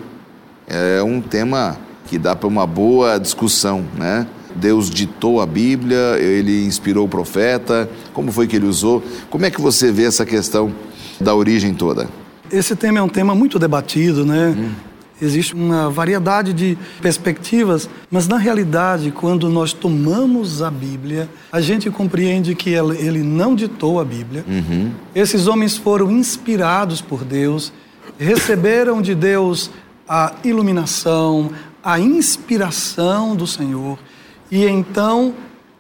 é 0.68 1.02
um 1.02 1.22
tema 1.22 1.78
que 2.08 2.18
dá 2.18 2.36
para 2.36 2.48
uma 2.48 2.66
boa 2.66 3.18
discussão, 3.18 3.86
né? 3.96 4.28
Deus 4.56 4.90
ditou 4.90 5.40
a 5.40 5.46
Bíblia, 5.46 6.18
ele 6.20 6.66
inspirou 6.66 7.06
o 7.06 7.10
profeta, 7.10 7.88
como 8.14 8.32
foi 8.32 8.48
que 8.48 8.56
ele 8.56 8.66
usou? 8.66 9.04
Como 9.30 9.46
é 9.46 9.52
que 9.52 9.62
você 9.62 9.92
vê 9.92 10.06
essa 10.06 10.26
questão 10.26 10.74
da 11.22 11.36
origem 11.36 11.74
toda? 11.74 12.10
Esse 12.52 12.76
tema 12.76 13.00
é 13.00 13.02
um 13.02 13.10
tema 13.10 13.36
muito 13.36 13.60
debatido, 13.60 14.26
né? 14.26 14.56
Existe 15.22 15.54
uma 15.56 15.90
variedade 15.90 16.54
de 16.54 16.78
perspectivas, 17.02 17.90
mas 18.10 18.28
na 18.28 18.38
realidade, 18.38 19.12
quando 19.12 19.50
nós 19.50 19.74
tomamos 19.74 20.62
a 20.62 20.70
Bíblia, 20.70 21.28
a 21.52 21.60
gente 21.60 21.90
compreende 21.90 22.54
que 22.54 22.72
ele 22.72 23.24
não 23.24 23.56
ditou 23.56 24.00
a 24.00 24.06
Bíblia. 24.06 24.46
Uhum. 24.48 24.92
Esses 25.16 25.48
homens 25.48 25.76
foram 25.76 26.12
inspirados 26.12 27.02
por 27.02 27.24
Deus, 27.24 27.74
receberam 28.20 29.02
de 29.02 29.16
Deus 29.16 29.72
a 30.08 30.34
iluminação, 30.44 31.52
a 31.84 32.00
inspiração 32.00 33.36
do 33.36 33.48
Senhor 33.48 33.98
e 34.52 34.66
então 34.66 35.34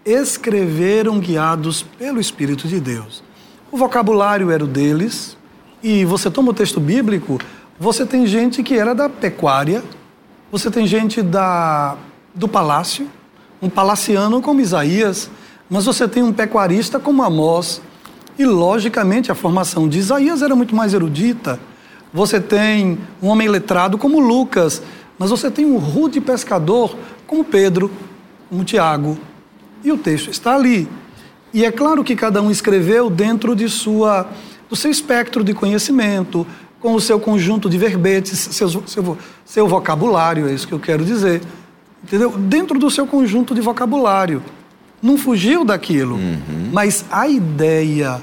escreveram 0.05 1.19
guiados 1.19 1.83
pelo 1.83 2.19
Espírito 2.19 2.67
de 2.67 2.79
Deus. 2.79 3.23
O 3.71 3.77
vocabulário 3.77 4.51
era 4.51 4.63
o 4.63 4.67
deles, 4.67 5.37
e 5.83 6.05
você 6.05 6.29
toma 6.31 6.51
o 6.51 6.53
texto 6.53 6.79
bíblico, 6.79 7.39
você 7.79 8.05
tem 8.05 8.25
gente 8.25 8.63
que 8.63 8.75
era 8.75 8.95
da 8.95 9.07
pecuária, 9.07 9.83
você 10.51 10.71
tem 10.71 10.87
gente 10.87 11.21
da, 11.21 11.95
do 12.33 12.47
palácio, 12.47 13.07
um 13.61 13.69
palaciano 13.69 14.41
como 14.41 14.61
Isaías, 14.61 15.29
mas 15.69 15.85
você 15.85 16.07
tem 16.07 16.23
um 16.23 16.33
pecuarista 16.33 16.99
como 16.99 17.21
Amós. 17.21 17.81
E, 18.37 18.45
logicamente, 18.45 19.31
a 19.31 19.35
formação 19.35 19.87
de 19.87 19.99
Isaías 19.99 20.41
era 20.41 20.55
muito 20.55 20.75
mais 20.75 20.93
erudita. 20.93 21.59
Você 22.13 22.39
tem 22.39 22.97
um 23.21 23.27
homem 23.27 23.47
letrado 23.47 23.97
como 23.97 24.19
Lucas, 24.19 24.81
mas 25.19 25.29
você 25.29 25.51
tem 25.51 25.65
um 25.65 25.77
rude 25.77 26.21
pescador 26.21 26.95
como 27.25 27.43
Pedro, 27.43 27.91
como 28.49 28.63
Tiago. 28.63 29.17
E 29.83 29.91
o 29.91 29.97
texto 29.97 30.29
está 30.29 30.55
ali. 30.55 30.87
E 31.53 31.65
é 31.65 31.71
claro 31.71 32.03
que 32.03 32.15
cada 32.15 32.41
um 32.41 32.49
escreveu 32.49 33.09
dentro 33.09 33.55
de 33.55 33.67
sua, 33.67 34.29
do 34.69 34.75
seu 34.75 34.91
espectro 34.91 35.43
de 35.43 35.53
conhecimento, 35.53 36.45
com 36.79 36.93
o 36.93 37.01
seu 37.01 37.19
conjunto 37.19 37.69
de 37.69 37.77
verbetes, 37.77 38.37
seu, 38.37 38.69
seu, 38.85 39.17
seu 39.45 39.67
vocabulário, 39.67 40.47
é 40.47 40.53
isso 40.53 40.67
que 40.67 40.73
eu 40.73 40.79
quero 40.79 41.03
dizer. 41.03 41.41
Entendeu? 42.03 42.31
Dentro 42.31 42.77
do 42.77 42.89
seu 42.89 43.07
conjunto 43.07 43.55
de 43.55 43.61
vocabulário. 43.61 44.41
Não 45.01 45.17
fugiu 45.17 45.65
daquilo. 45.65 46.15
Uhum. 46.15 46.69
Mas 46.71 47.05
a 47.11 47.27
ideia 47.27 48.21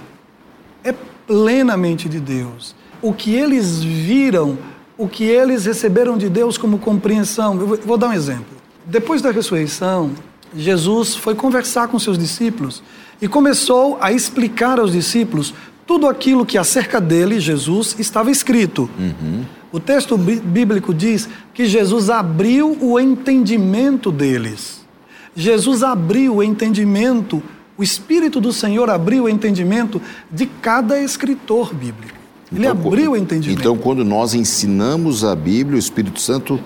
é 0.83 0.95
plenamente 1.27 2.09
de 2.09 2.21
Deus. 2.21 2.75
O 3.03 3.13
que 3.13 3.35
eles 3.35 3.83
viram, 3.83 4.59
o 4.97 5.09
que 5.09 5.25
eles 5.25 5.67
receberam 5.67 6.17
de 6.17 6.29
Deus 6.29 6.57
como 6.57 6.79
compreensão. 6.79 7.61
Eu 7.61 7.79
vou 7.85 7.99
dar 7.99 8.09
um 8.09 8.13
exemplo. 8.13 8.55
Depois 8.87 9.21
da 9.21 9.31
ressurreição, 9.31 10.13
Jesus 10.57 11.17
foi 11.17 11.35
conversar 11.35 11.89
com 11.89 11.99
seus 11.99 12.17
discípulos 12.17 12.83
e 13.21 13.29
começou 13.29 13.99
a 14.01 14.13
explicar 14.13 14.79
aos 14.79 14.93
discípulos 14.93 15.55
tudo 15.87 16.07
aquilo 16.07 16.47
que 16.47 16.57
acerca 16.57 17.01
dele, 17.01 17.39
Jesus, 17.39 17.97
estava 17.99 18.31
escrito. 18.31 18.89
Uhum. 18.99 19.45
O 19.73 19.81
texto 19.81 20.17
bíblico 20.17 20.95
diz 20.95 21.29
que 21.53 21.67
Jesus 21.67 22.09
abriu 22.09 22.77
o 22.81 22.99
entendimento 22.99 24.13
deles. 24.13 24.85
Jesus 25.35 25.83
abriu 25.83 26.37
o 26.37 26.43
entendimento, 26.43 27.43
o 27.77 27.83
Espírito 27.83 28.41
do 28.41 28.53
Senhor 28.53 28.89
abriu 28.89 29.25
o 29.25 29.29
entendimento 29.29 30.01
de 30.31 30.47
cada 30.47 31.01
escritor 31.01 31.75
bíblico. 31.75 32.15
Ele 32.53 32.67
então, 32.67 32.71
abriu 32.71 33.13
o 33.13 33.17
entendimento. 33.17 33.59
Então, 33.59 33.77
quando 33.77 34.05
nós 34.05 34.33
ensinamos 34.33 35.25
a 35.25 35.35
Bíblia, 35.35 35.75
o 35.75 35.79
Espírito 35.79 36.21
Santo, 36.21 36.61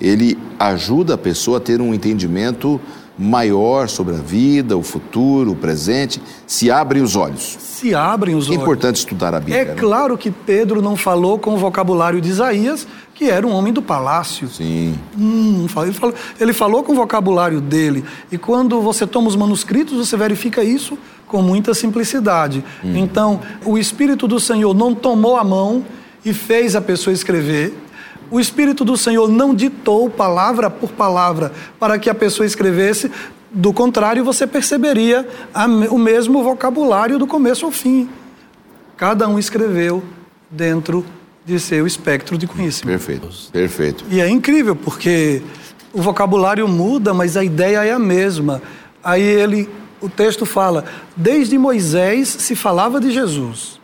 ele 0.00 0.38
ajuda 0.58 1.14
a 1.14 1.18
pessoa 1.18 1.58
a 1.58 1.60
ter 1.60 1.82
um 1.82 1.92
entendimento 1.92 2.80
maior 3.18 3.88
sobre 3.88 4.14
a 4.14 4.18
vida, 4.18 4.76
o 4.76 4.82
futuro, 4.82 5.52
o 5.52 5.56
presente, 5.56 6.20
se 6.46 6.70
abrem 6.70 7.02
os 7.02 7.14
olhos. 7.14 7.56
Se 7.60 7.94
abrem 7.94 8.34
os 8.34 8.46
é 8.46 8.50
olhos. 8.50 8.58
É 8.58 8.62
importante 8.62 8.96
estudar 8.96 9.34
a 9.34 9.38
Bíblia. 9.38 9.62
É 9.62 9.64
né? 9.66 9.74
claro 9.74 10.18
que 10.18 10.30
Pedro 10.30 10.82
não 10.82 10.96
falou 10.96 11.38
com 11.38 11.54
o 11.54 11.56
vocabulário 11.56 12.20
de 12.20 12.28
Isaías, 12.28 12.86
que 13.14 13.30
era 13.30 13.46
um 13.46 13.52
homem 13.52 13.72
do 13.72 13.80
palácio. 13.80 14.48
Sim. 14.48 14.98
Hum, 15.16 15.66
ele, 15.82 15.92
falou, 15.92 16.14
ele 16.40 16.52
falou 16.52 16.82
com 16.82 16.92
o 16.92 16.96
vocabulário 16.96 17.60
dele. 17.60 18.04
E 18.32 18.36
quando 18.36 18.80
você 18.80 19.06
toma 19.06 19.28
os 19.28 19.36
manuscritos, 19.36 19.96
você 19.96 20.16
verifica 20.16 20.64
isso 20.64 20.98
com 21.26 21.40
muita 21.40 21.72
simplicidade. 21.72 22.64
Hum. 22.84 22.96
Então, 22.96 23.40
o 23.64 23.78
Espírito 23.78 24.26
do 24.26 24.40
Senhor 24.40 24.74
não 24.74 24.94
tomou 24.94 25.36
a 25.36 25.44
mão 25.44 25.84
e 26.24 26.32
fez 26.32 26.74
a 26.74 26.80
pessoa 26.80 27.12
escrever 27.12 27.83
o 28.30 28.40
Espírito 28.40 28.84
do 28.84 28.96
Senhor 28.96 29.28
não 29.28 29.54
ditou 29.54 30.08
palavra 30.10 30.68
por 30.70 30.90
palavra 30.90 31.52
para 31.78 31.98
que 31.98 32.10
a 32.10 32.14
pessoa 32.14 32.46
escrevesse, 32.46 33.10
do 33.50 33.72
contrário, 33.72 34.24
você 34.24 34.46
perceberia 34.46 35.26
a, 35.54 35.66
o 35.66 35.98
mesmo 35.98 36.42
vocabulário 36.42 37.18
do 37.18 37.26
começo 37.26 37.64
ao 37.64 37.70
fim. 37.70 38.08
Cada 38.96 39.28
um 39.28 39.38
escreveu 39.38 40.02
dentro 40.50 41.04
de 41.44 41.60
seu 41.60 41.86
espectro 41.86 42.38
de 42.38 42.46
conhecimento. 42.46 43.04
Perfeito, 43.04 43.28
perfeito. 43.52 44.04
E 44.10 44.20
é 44.20 44.28
incrível, 44.28 44.74
porque 44.74 45.42
o 45.92 46.02
vocabulário 46.02 46.66
muda, 46.66 47.14
mas 47.14 47.36
a 47.36 47.44
ideia 47.44 47.84
é 47.84 47.92
a 47.92 47.98
mesma. 47.98 48.60
Aí 49.02 49.22
ele, 49.22 49.68
o 50.00 50.08
texto 50.08 50.44
fala: 50.44 50.84
desde 51.16 51.56
Moisés 51.56 52.28
se 52.28 52.56
falava 52.56 53.00
de 53.00 53.12
Jesus. 53.12 53.80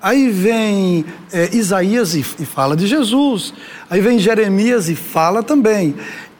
Aí 0.00 0.30
vem 0.30 1.04
é, 1.32 1.54
Isaías 1.54 2.14
e, 2.14 2.20
e 2.20 2.46
fala 2.46 2.76
de 2.76 2.86
Jesus. 2.86 3.52
Aí 3.90 4.00
vem 4.00 4.18
Jeremias 4.18 4.88
e 4.88 4.94
fala 4.94 5.42
também. 5.42 5.96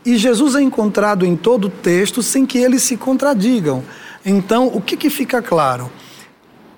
E 0.06 0.16
Jesus 0.16 0.54
é 0.54 0.62
encontrado 0.62 1.26
em 1.26 1.36
todo 1.36 1.66
o 1.66 1.70
texto 1.70 2.22
sem 2.22 2.46
que 2.46 2.58
eles 2.58 2.82
se 2.82 2.96
contradigam. 2.96 3.82
Então, 4.24 4.68
o 4.68 4.80
que, 4.80 4.96
que 4.96 5.10
fica 5.10 5.42
claro? 5.42 5.90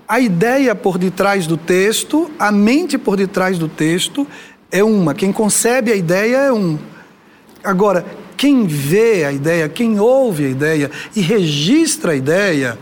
A 0.08 0.18
ideia 0.18 0.74
por 0.74 0.98
detrás 0.98 1.46
do 1.46 1.56
texto, 1.56 2.30
a 2.38 2.50
mente 2.50 2.98
por 2.98 3.16
detrás 3.16 3.58
do 3.58 3.68
texto 3.68 4.26
é 4.70 4.82
uma. 4.82 5.14
Quem 5.14 5.32
concebe 5.32 5.92
a 5.92 5.96
ideia 5.96 6.36
é 6.38 6.52
um. 6.52 6.78
Agora, 7.62 8.04
quem 8.36 8.66
vê 8.66 9.24
a 9.24 9.32
ideia, 9.32 9.68
quem 9.68 10.00
ouve 10.00 10.46
a 10.46 10.48
ideia 10.48 10.90
e 11.14 11.20
registra 11.20 12.12
a 12.12 12.16
ideia, 12.16 12.78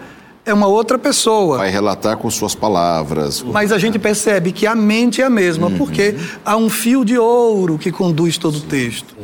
é 0.49 0.55
uma 0.55 0.67
outra 0.67 0.99
pessoa. 0.99 1.59
Vai 1.59 1.71
relatar 1.71 2.17
com 2.17 2.31
suas 2.31 2.55
palavras. 2.55 3.43
Mas 3.43 3.71
a 3.71 3.79
gente 3.79 3.99
percebe 3.99 4.51
que 4.51 4.67
a 4.67 4.75
mente 4.75 5.21
é 5.21 5.25
a 5.25 5.31
mesma, 5.31 5.69
uhum. 5.69 5.77
porque 5.77 6.17
há 6.45 6.57
um 6.57 6.71
fio 6.71 7.05
de 7.05 7.19
ouro 7.19 7.79
que 7.79 7.93
conduz 7.93 8.39
todo 8.39 8.57
o 8.57 8.61
texto. 8.61 9.15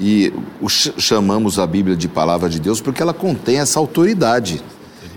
E 0.00 0.32
chamamos 0.68 1.58
a 1.58 1.66
Bíblia 1.66 1.96
de 1.96 2.06
palavra 2.06 2.48
de 2.48 2.60
Deus 2.60 2.80
porque 2.80 3.02
ela 3.02 3.12
contém 3.12 3.58
essa 3.58 3.80
autoridade. 3.80 4.62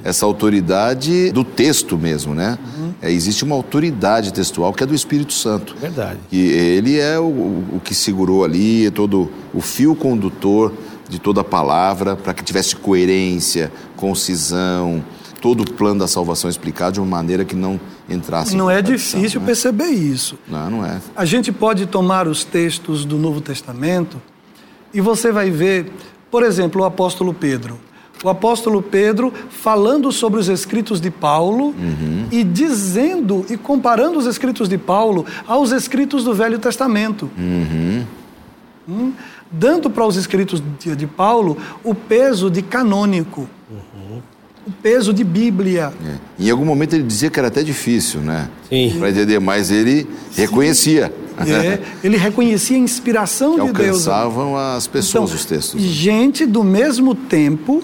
Essa 0.03 0.25
autoridade 0.25 1.31
do 1.31 1.43
texto 1.43 1.95
mesmo, 1.95 2.33
né? 2.33 2.57
Uhum. 2.77 2.93
É, 3.03 3.11
existe 3.11 3.43
uma 3.43 3.53
autoridade 3.53 4.33
textual 4.33 4.73
que 4.73 4.83
é 4.83 4.87
do 4.87 4.95
Espírito 4.95 5.31
Santo. 5.31 5.75
Verdade. 5.79 6.17
E 6.31 6.39
ele 6.39 6.99
é 6.99 7.19
o, 7.19 7.23
o 7.73 7.81
que 7.83 7.93
segurou 7.93 8.43
ali 8.43 8.89
todo 8.89 9.29
o 9.53 9.61
fio 9.61 9.95
condutor 9.95 10.73
de 11.07 11.19
toda 11.19 11.41
a 11.41 11.43
palavra 11.43 12.15
para 12.15 12.33
que 12.33 12.43
tivesse 12.43 12.75
coerência, 12.75 13.71
concisão, 13.95 15.03
todo 15.41 15.61
o 15.61 15.73
plano 15.73 15.99
da 15.99 16.07
salvação 16.07 16.49
explicado 16.49 16.93
de 16.93 16.99
uma 16.99 17.17
maneira 17.17 17.43
que 17.43 17.55
não 17.55 17.79
entrasse 18.07 18.55
Não 18.55 18.69
é 18.69 18.81
difícil 18.81 19.41
né? 19.41 19.47
perceber 19.47 19.89
isso. 19.89 20.37
Não, 20.47 20.69
não 20.69 20.85
é. 20.85 21.01
A 21.15 21.25
gente 21.25 21.51
pode 21.51 21.87
tomar 21.87 22.27
os 22.27 22.43
textos 22.43 23.03
do 23.03 23.17
Novo 23.17 23.41
Testamento 23.41 24.21
e 24.93 25.01
você 25.01 25.31
vai 25.31 25.49
ver, 25.49 25.91
por 26.29 26.43
exemplo, 26.43 26.83
o 26.83 26.85
apóstolo 26.85 27.33
Pedro. 27.33 27.79
O 28.23 28.29
apóstolo 28.29 28.83
Pedro 28.83 29.33
falando 29.49 30.11
sobre 30.11 30.39
os 30.39 30.47
escritos 30.47 31.01
de 31.01 31.09
Paulo 31.09 31.69
uhum. 31.69 32.27
e 32.31 32.43
dizendo 32.43 33.43
e 33.49 33.57
comparando 33.57 34.19
os 34.19 34.27
escritos 34.27 34.69
de 34.69 34.77
Paulo 34.77 35.25
aos 35.47 35.71
escritos 35.71 36.23
do 36.23 36.35
Velho 36.35 36.59
Testamento. 36.59 37.31
Uhum. 37.35 38.05
Hum? 38.87 39.13
Dando 39.51 39.89
para 39.89 40.05
os 40.05 40.15
escritos 40.15 40.61
de, 40.79 40.95
de 40.95 41.07
Paulo 41.07 41.57
o 41.83 41.95
peso 41.95 42.51
de 42.51 42.61
canônico. 42.61 43.49
Uhum 43.71 44.21
o 44.65 44.71
peso 44.71 45.13
de 45.13 45.23
Bíblia. 45.23 45.91
É. 46.05 46.43
Em 46.45 46.49
algum 46.49 46.65
momento 46.65 46.93
ele 46.93 47.03
dizia 47.03 47.29
que 47.29 47.39
era 47.39 47.47
até 47.47 47.63
difícil, 47.63 48.19
né? 48.21 48.49
Sim. 48.69 48.95
Para 48.99 49.09
entender, 49.09 49.39
mas 49.39 49.71
ele 49.71 50.03
Sim. 50.31 50.41
reconhecia. 50.41 51.13
É, 51.39 51.79
ele 52.03 52.17
reconhecia 52.17 52.77
a 52.77 52.79
inspiração 52.79 53.55
que 53.55 53.65
de 53.65 53.73
Deus. 53.73 54.07
alcançavam 54.07 54.55
as 54.55 54.85
pessoas 54.85 55.31
então, 55.31 55.35
os 55.39 55.45
textos. 55.45 55.81
Gente 55.81 56.45
do 56.45 56.63
mesmo 56.63 57.15
tempo 57.15 57.83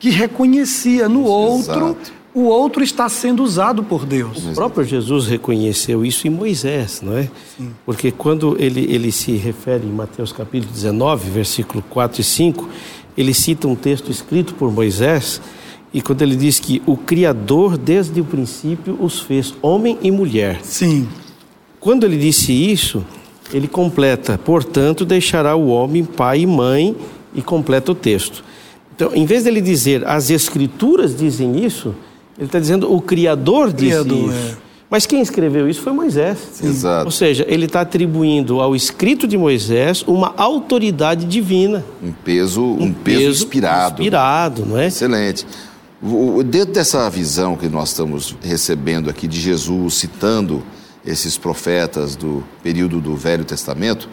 que 0.00 0.10
reconhecia 0.10 1.08
no 1.08 1.20
Isso, 1.20 1.28
outro 1.28 1.84
exato. 1.86 2.12
o 2.34 2.40
outro 2.44 2.82
está 2.82 3.08
sendo 3.08 3.44
usado 3.44 3.84
por 3.84 4.04
Deus. 4.04 4.46
O 4.46 4.52
próprio 4.52 4.82
Jesus 4.84 5.28
reconheceu 5.28 6.04
isso 6.04 6.26
em 6.26 6.30
Moisés, 6.30 7.00
não 7.02 7.16
é? 7.16 7.28
Sim. 7.56 7.70
Porque 7.86 8.10
quando 8.10 8.56
ele, 8.58 8.80
ele 8.92 9.12
se 9.12 9.32
refere 9.32 9.86
em 9.86 9.92
Mateus 9.92 10.32
capítulo 10.32 10.72
19, 10.72 11.30
versículo 11.30 11.84
4 11.88 12.20
e 12.20 12.24
5, 12.24 12.68
ele 13.16 13.34
cita 13.34 13.68
um 13.68 13.76
texto 13.76 14.10
escrito 14.10 14.54
por 14.54 14.72
Moisés 14.72 15.40
e 15.92 16.00
quando 16.00 16.22
ele 16.22 16.36
diz 16.36 16.60
que 16.60 16.80
o 16.86 16.96
Criador, 16.96 17.76
desde 17.76 18.20
o 18.20 18.24
princípio, 18.24 18.96
os 19.00 19.20
fez 19.20 19.54
homem 19.60 19.98
e 20.02 20.10
mulher. 20.10 20.60
Sim. 20.62 21.08
Quando 21.80 22.04
ele 22.04 22.16
disse 22.16 22.52
isso, 22.52 23.04
ele 23.52 23.66
completa: 23.66 24.38
portanto, 24.38 25.04
deixará 25.04 25.56
o 25.56 25.68
homem 25.68 26.04
pai 26.04 26.40
e 26.40 26.46
mãe, 26.46 26.96
e 27.34 27.42
completa 27.42 27.92
o 27.92 27.94
texto. 27.94 28.44
Então, 28.94 29.14
em 29.14 29.24
vez 29.24 29.44
dele 29.44 29.60
dizer 29.60 30.06
as 30.06 30.30
Escrituras 30.30 31.16
dizem 31.16 31.64
isso, 31.64 31.94
ele 32.36 32.46
está 32.46 32.60
dizendo 32.60 32.92
o 32.92 33.00
Criador 33.00 33.72
diz 33.72 33.88
Criador, 33.88 34.30
isso. 34.30 34.56
É. 34.56 34.70
Mas 34.90 35.06
quem 35.06 35.20
escreveu 35.20 35.68
isso 35.68 35.80
foi 35.80 35.92
Moisés. 35.92 36.60
Exato. 36.62 37.04
Ou 37.04 37.12
seja, 37.12 37.46
ele 37.48 37.66
está 37.66 37.82
atribuindo 37.82 38.60
ao 38.60 38.74
escrito 38.74 39.26
de 39.26 39.38
Moisés 39.38 40.02
uma 40.04 40.34
autoridade 40.36 41.26
divina. 41.26 41.84
Um 42.02 42.10
peso, 42.10 42.60
um, 42.60 42.82
um 42.82 42.92
peso, 42.92 43.20
peso, 43.20 43.44
inspirado. 43.44 44.02
Inspirado, 44.02 44.66
não 44.66 44.76
é? 44.76 44.88
Excelente. 44.88 45.46
Dentro 46.46 46.72
dessa 46.72 47.08
visão 47.10 47.56
que 47.56 47.68
nós 47.68 47.90
estamos 47.90 48.34
recebendo 48.42 49.10
aqui 49.10 49.28
de 49.28 49.38
Jesus 49.38 49.94
citando 49.94 50.62
esses 51.04 51.36
profetas 51.36 52.16
do 52.16 52.42
período 52.62 53.00
do 53.00 53.14
Velho 53.14 53.44
Testamento, 53.44 54.08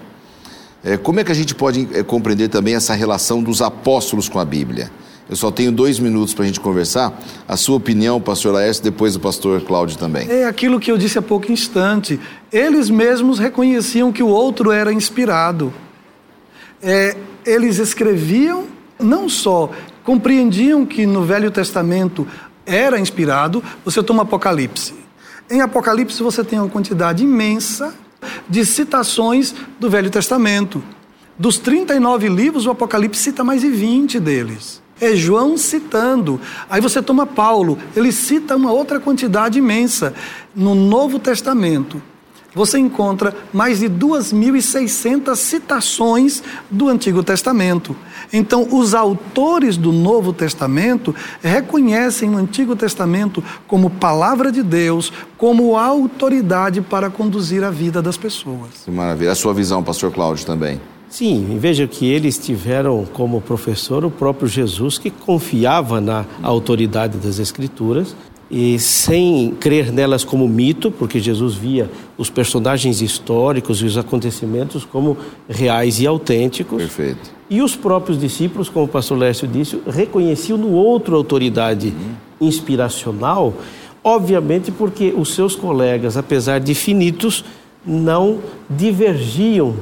é, 0.84 0.98
como 0.98 1.20
é 1.20 1.24
que 1.24 1.32
a 1.32 1.36
gente 1.36 1.56
pode 1.56 1.88
é, 1.94 2.04
compreender 2.04 2.50
também 2.50 2.76
essa 2.76 2.94
relação 2.94 3.42
dos 3.42 3.62
apóstolos 3.62 4.28
com 4.28 4.38
a 4.38 4.46
Bíblia? 4.46 4.92
Eu 5.30 5.36
só 5.36 5.50
tenho 5.50 5.72
dois 5.72 5.98
minutos 6.00 6.34
para 6.34 6.44
a 6.44 6.48
gente 6.48 6.60
conversar. 6.60 7.18
A 7.48 7.58
sua 7.58 7.78
opinião, 7.78 8.20
pastor 8.22 8.54
Laércio, 8.54 8.84
depois 8.84 9.16
o 9.16 9.20
pastor 9.20 9.62
Cláudio 9.62 9.98
também. 9.98 10.30
É 10.30 10.46
aquilo 10.46 10.80
que 10.80 10.92
eu 10.92 10.98
disse 10.98 11.18
há 11.18 11.22
pouco 11.22 11.52
instante. 11.52 12.20
Eles 12.52 12.90
mesmos 12.90 13.40
reconheciam 13.40 14.12
que 14.12 14.24
o 14.24 14.28
outro 14.28 14.72
era 14.72 14.92
inspirado. 14.94 15.74
É, 16.82 17.18
eles 17.46 17.78
escreviam, 17.78 18.66
não 19.00 19.28
só 19.28 19.72
compreendiam 20.08 20.86
que 20.86 21.06
no 21.06 21.26
Velho 21.26 21.52
Testamento 21.52 22.26
era 22.66 22.98
inspirado. 22.98 23.62
Você 23.84 24.02
toma 24.02 24.24
Apocalipse. 24.24 24.96
Em 25.52 25.60
Apocalipse 25.60 26.24
você 26.24 26.46
tem 26.46 26.58
uma 26.58 26.70
quantidade 26.70 27.26
imensa 27.26 27.94
de 28.48 28.66
citações 28.66 29.54
do 29.78 29.90
Velho 29.90 30.10
Testamento. 30.10 30.82
Dos 31.38 31.58
39 31.58 32.30
livros, 32.30 32.66
o 32.66 32.72
Apocalipse 32.72 33.22
cita 33.22 33.44
mais 33.44 33.60
de 33.60 33.70
20 33.70 34.18
deles. 34.22 34.82
É 35.02 35.14
João 35.14 35.58
citando. 35.58 36.40
Aí 36.70 36.80
você 36.80 37.02
toma 37.02 37.26
Paulo, 37.26 37.78
ele 37.94 38.14
cita 38.14 38.56
uma 38.56 38.72
outra 38.72 39.02
quantidade 39.02 39.60
imensa. 39.60 40.14
No 40.56 40.74
Novo 40.74 41.20
Testamento, 41.20 42.02
você 42.58 42.80
encontra 42.80 43.34
mais 43.54 43.80
de 43.80 43.88
2.600 43.88 45.36
citações 45.36 46.42
do 46.70 46.90
Antigo 46.90 47.24
Testamento. 47.24 47.96
Então, 48.34 48.68
os 48.72 48.96
autores 48.96 49.78
do 49.78 49.92
Novo 49.94 50.34
Testamento 50.34 51.14
reconhecem 51.42 52.32
o 52.32 52.38
Antigo 52.38 52.76
Testamento 52.76 53.44
como 53.68 53.92
palavra 53.92 54.52
de 54.52 54.64
Deus, 54.64 55.14
como 55.38 55.78
autoridade 55.78 56.82
para 56.82 57.12
conduzir 57.12 57.64
a 57.64 57.70
vida 57.70 58.02
das 58.02 58.18
pessoas. 58.18 58.72
Maravilha. 58.88 59.32
A 59.32 59.36
sua 59.36 59.54
visão, 59.54 59.84
pastor 59.84 60.12
Cláudio, 60.12 60.46
também. 60.46 60.82
Sim, 61.10 61.58
veja 61.60 61.88
que 61.88 62.06
eles 62.06 62.38
tiveram 62.38 63.06
como 63.14 63.40
professor 63.40 64.04
o 64.04 64.12
próprio 64.12 64.48
Jesus, 64.48 64.98
que 64.98 65.10
confiava 65.10 66.02
na 66.02 66.26
autoridade 66.42 67.18
das 67.18 67.40
Escrituras 67.40 68.16
e 68.50 68.80
sem 68.80 69.54
crer 69.60 69.92
nelas 69.92 70.24
como 70.24 70.48
mito, 70.48 70.90
porque 70.90 71.20
Jesus 71.20 71.56
via 71.56 71.90
os 72.18 72.30
personagens 72.30 73.02
históricos 73.02 73.82
e 73.82 73.86
os 73.86 73.98
acontecimentos 73.98 74.86
como 74.86 75.18
reais 75.50 76.00
e 76.00 76.08
autênticos. 76.08 76.78
Perfeito. 76.78 77.32
E 77.50 77.62
os 77.62 77.76
próprios 77.76 78.20
discípulos, 78.20 78.70
como 78.70 78.86
o 78.86 78.88
pastor 78.88 79.18
Lécio 79.18 79.48
disse, 79.48 79.80
reconheciam 79.88 80.58
no 80.58 80.72
outro 80.72 81.16
autoridade 81.16 81.88
uhum. 81.88 82.48
inspiracional, 82.48 83.54
obviamente 84.04 84.72
porque 84.72 85.14
os 85.16 85.34
seus 85.34 85.56
colegas, 85.56 86.16
apesar 86.16 86.60
de 86.60 86.74
finitos, 86.74 87.44
não 87.86 88.40
divergiam 88.70 89.76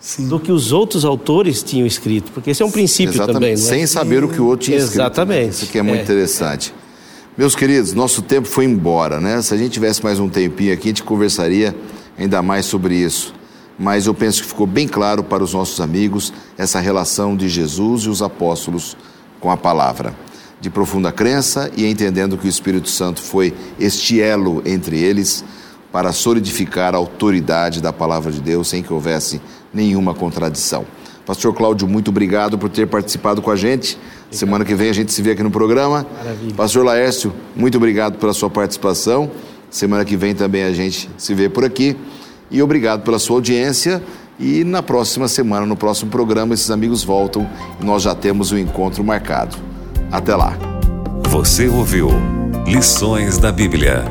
Sim. 0.00 0.28
do 0.28 0.38
que 0.38 0.52
os 0.52 0.72
outros 0.72 1.04
autores 1.04 1.62
tinham 1.62 1.86
escrito, 1.86 2.30
porque 2.32 2.50
esse 2.50 2.62
é 2.62 2.66
um 2.66 2.70
princípio 2.70 3.14
Exatamente. 3.14 3.34
também. 3.34 3.54
Não 3.56 3.62
é? 3.62 3.64
Sem 3.64 3.86
saber 3.86 4.22
o 4.22 4.28
que 4.28 4.40
o 4.40 4.46
outro 4.46 4.66
tinha 4.66 4.76
escrito. 4.76 4.98
Né? 4.98 5.04
Exatamente. 5.04 5.44
Né? 5.44 5.50
Isso 5.50 5.64
aqui 5.64 5.78
é 5.78 5.82
muito 5.82 6.00
é. 6.00 6.02
interessante. 6.02 6.72
Meus 7.38 7.54
queridos, 7.54 7.92
nosso 7.92 8.20
tempo 8.20 8.48
foi 8.48 8.64
embora, 8.64 9.20
né? 9.20 9.40
Se 9.42 9.54
a 9.54 9.56
gente 9.56 9.70
tivesse 9.70 10.02
mais 10.02 10.18
um 10.18 10.28
tempinho 10.28 10.74
aqui, 10.74 10.88
a 10.88 10.90
gente 10.90 11.04
conversaria 11.04 11.72
ainda 12.18 12.42
mais 12.42 12.66
sobre 12.66 12.96
isso. 12.96 13.32
Mas 13.78 14.06
eu 14.06 14.12
penso 14.12 14.42
que 14.42 14.48
ficou 14.48 14.66
bem 14.66 14.88
claro 14.88 15.22
para 15.22 15.44
os 15.44 15.54
nossos 15.54 15.80
amigos 15.80 16.32
essa 16.58 16.80
relação 16.80 17.36
de 17.36 17.48
Jesus 17.48 18.02
e 18.02 18.08
os 18.08 18.22
apóstolos 18.22 18.96
com 19.38 19.52
a 19.52 19.56
palavra. 19.56 20.16
De 20.60 20.68
profunda 20.68 21.12
crença 21.12 21.70
e 21.76 21.86
entendendo 21.86 22.36
que 22.36 22.46
o 22.46 22.50
Espírito 22.50 22.88
Santo 22.88 23.22
foi 23.22 23.54
este 23.78 24.20
elo 24.20 24.60
entre 24.66 24.98
eles 24.98 25.44
para 25.92 26.10
solidificar 26.10 26.92
a 26.92 26.98
autoridade 26.98 27.80
da 27.80 27.92
palavra 27.92 28.32
de 28.32 28.40
Deus 28.40 28.66
sem 28.66 28.82
que 28.82 28.92
houvesse 28.92 29.40
nenhuma 29.72 30.12
contradição. 30.12 30.84
Pastor 31.24 31.54
Cláudio, 31.54 31.86
muito 31.86 32.08
obrigado 32.08 32.58
por 32.58 32.68
ter 32.68 32.88
participado 32.88 33.40
com 33.40 33.52
a 33.52 33.56
gente. 33.56 33.96
Obrigado. 34.28 34.38
Semana 34.38 34.64
que 34.64 34.74
vem 34.74 34.90
a 34.90 34.92
gente 34.92 35.12
se 35.12 35.22
vê 35.22 35.32
aqui 35.32 35.42
no 35.42 35.50
programa. 35.50 36.06
Maravilha. 36.18 36.54
Pastor 36.54 36.84
Laércio, 36.84 37.32
muito 37.56 37.76
obrigado 37.76 38.18
pela 38.18 38.32
sua 38.32 38.50
participação. 38.50 39.30
Semana 39.70 40.04
que 40.04 40.16
vem 40.16 40.34
também 40.34 40.64
a 40.64 40.72
gente 40.72 41.08
se 41.16 41.34
vê 41.34 41.48
por 41.48 41.64
aqui. 41.64 41.96
E 42.50 42.62
obrigado 42.62 43.02
pela 43.02 43.18
sua 43.18 43.36
audiência. 43.36 44.02
E 44.38 44.62
na 44.64 44.82
próxima 44.82 45.26
semana, 45.26 45.66
no 45.66 45.76
próximo 45.76 46.10
programa, 46.10 46.54
esses 46.54 46.70
amigos 46.70 47.02
voltam 47.02 47.48
e 47.80 47.84
nós 47.84 48.02
já 48.02 48.14
temos 48.14 48.52
o 48.52 48.54
um 48.54 48.58
encontro 48.58 49.02
marcado. 49.02 49.56
Até 50.12 50.36
lá. 50.36 50.56
Você 51.28 51.68
ouviu 51.68 52.08
Lições 52.66 53.38
da 53.38 53.50
Bíblia 53.50 54.04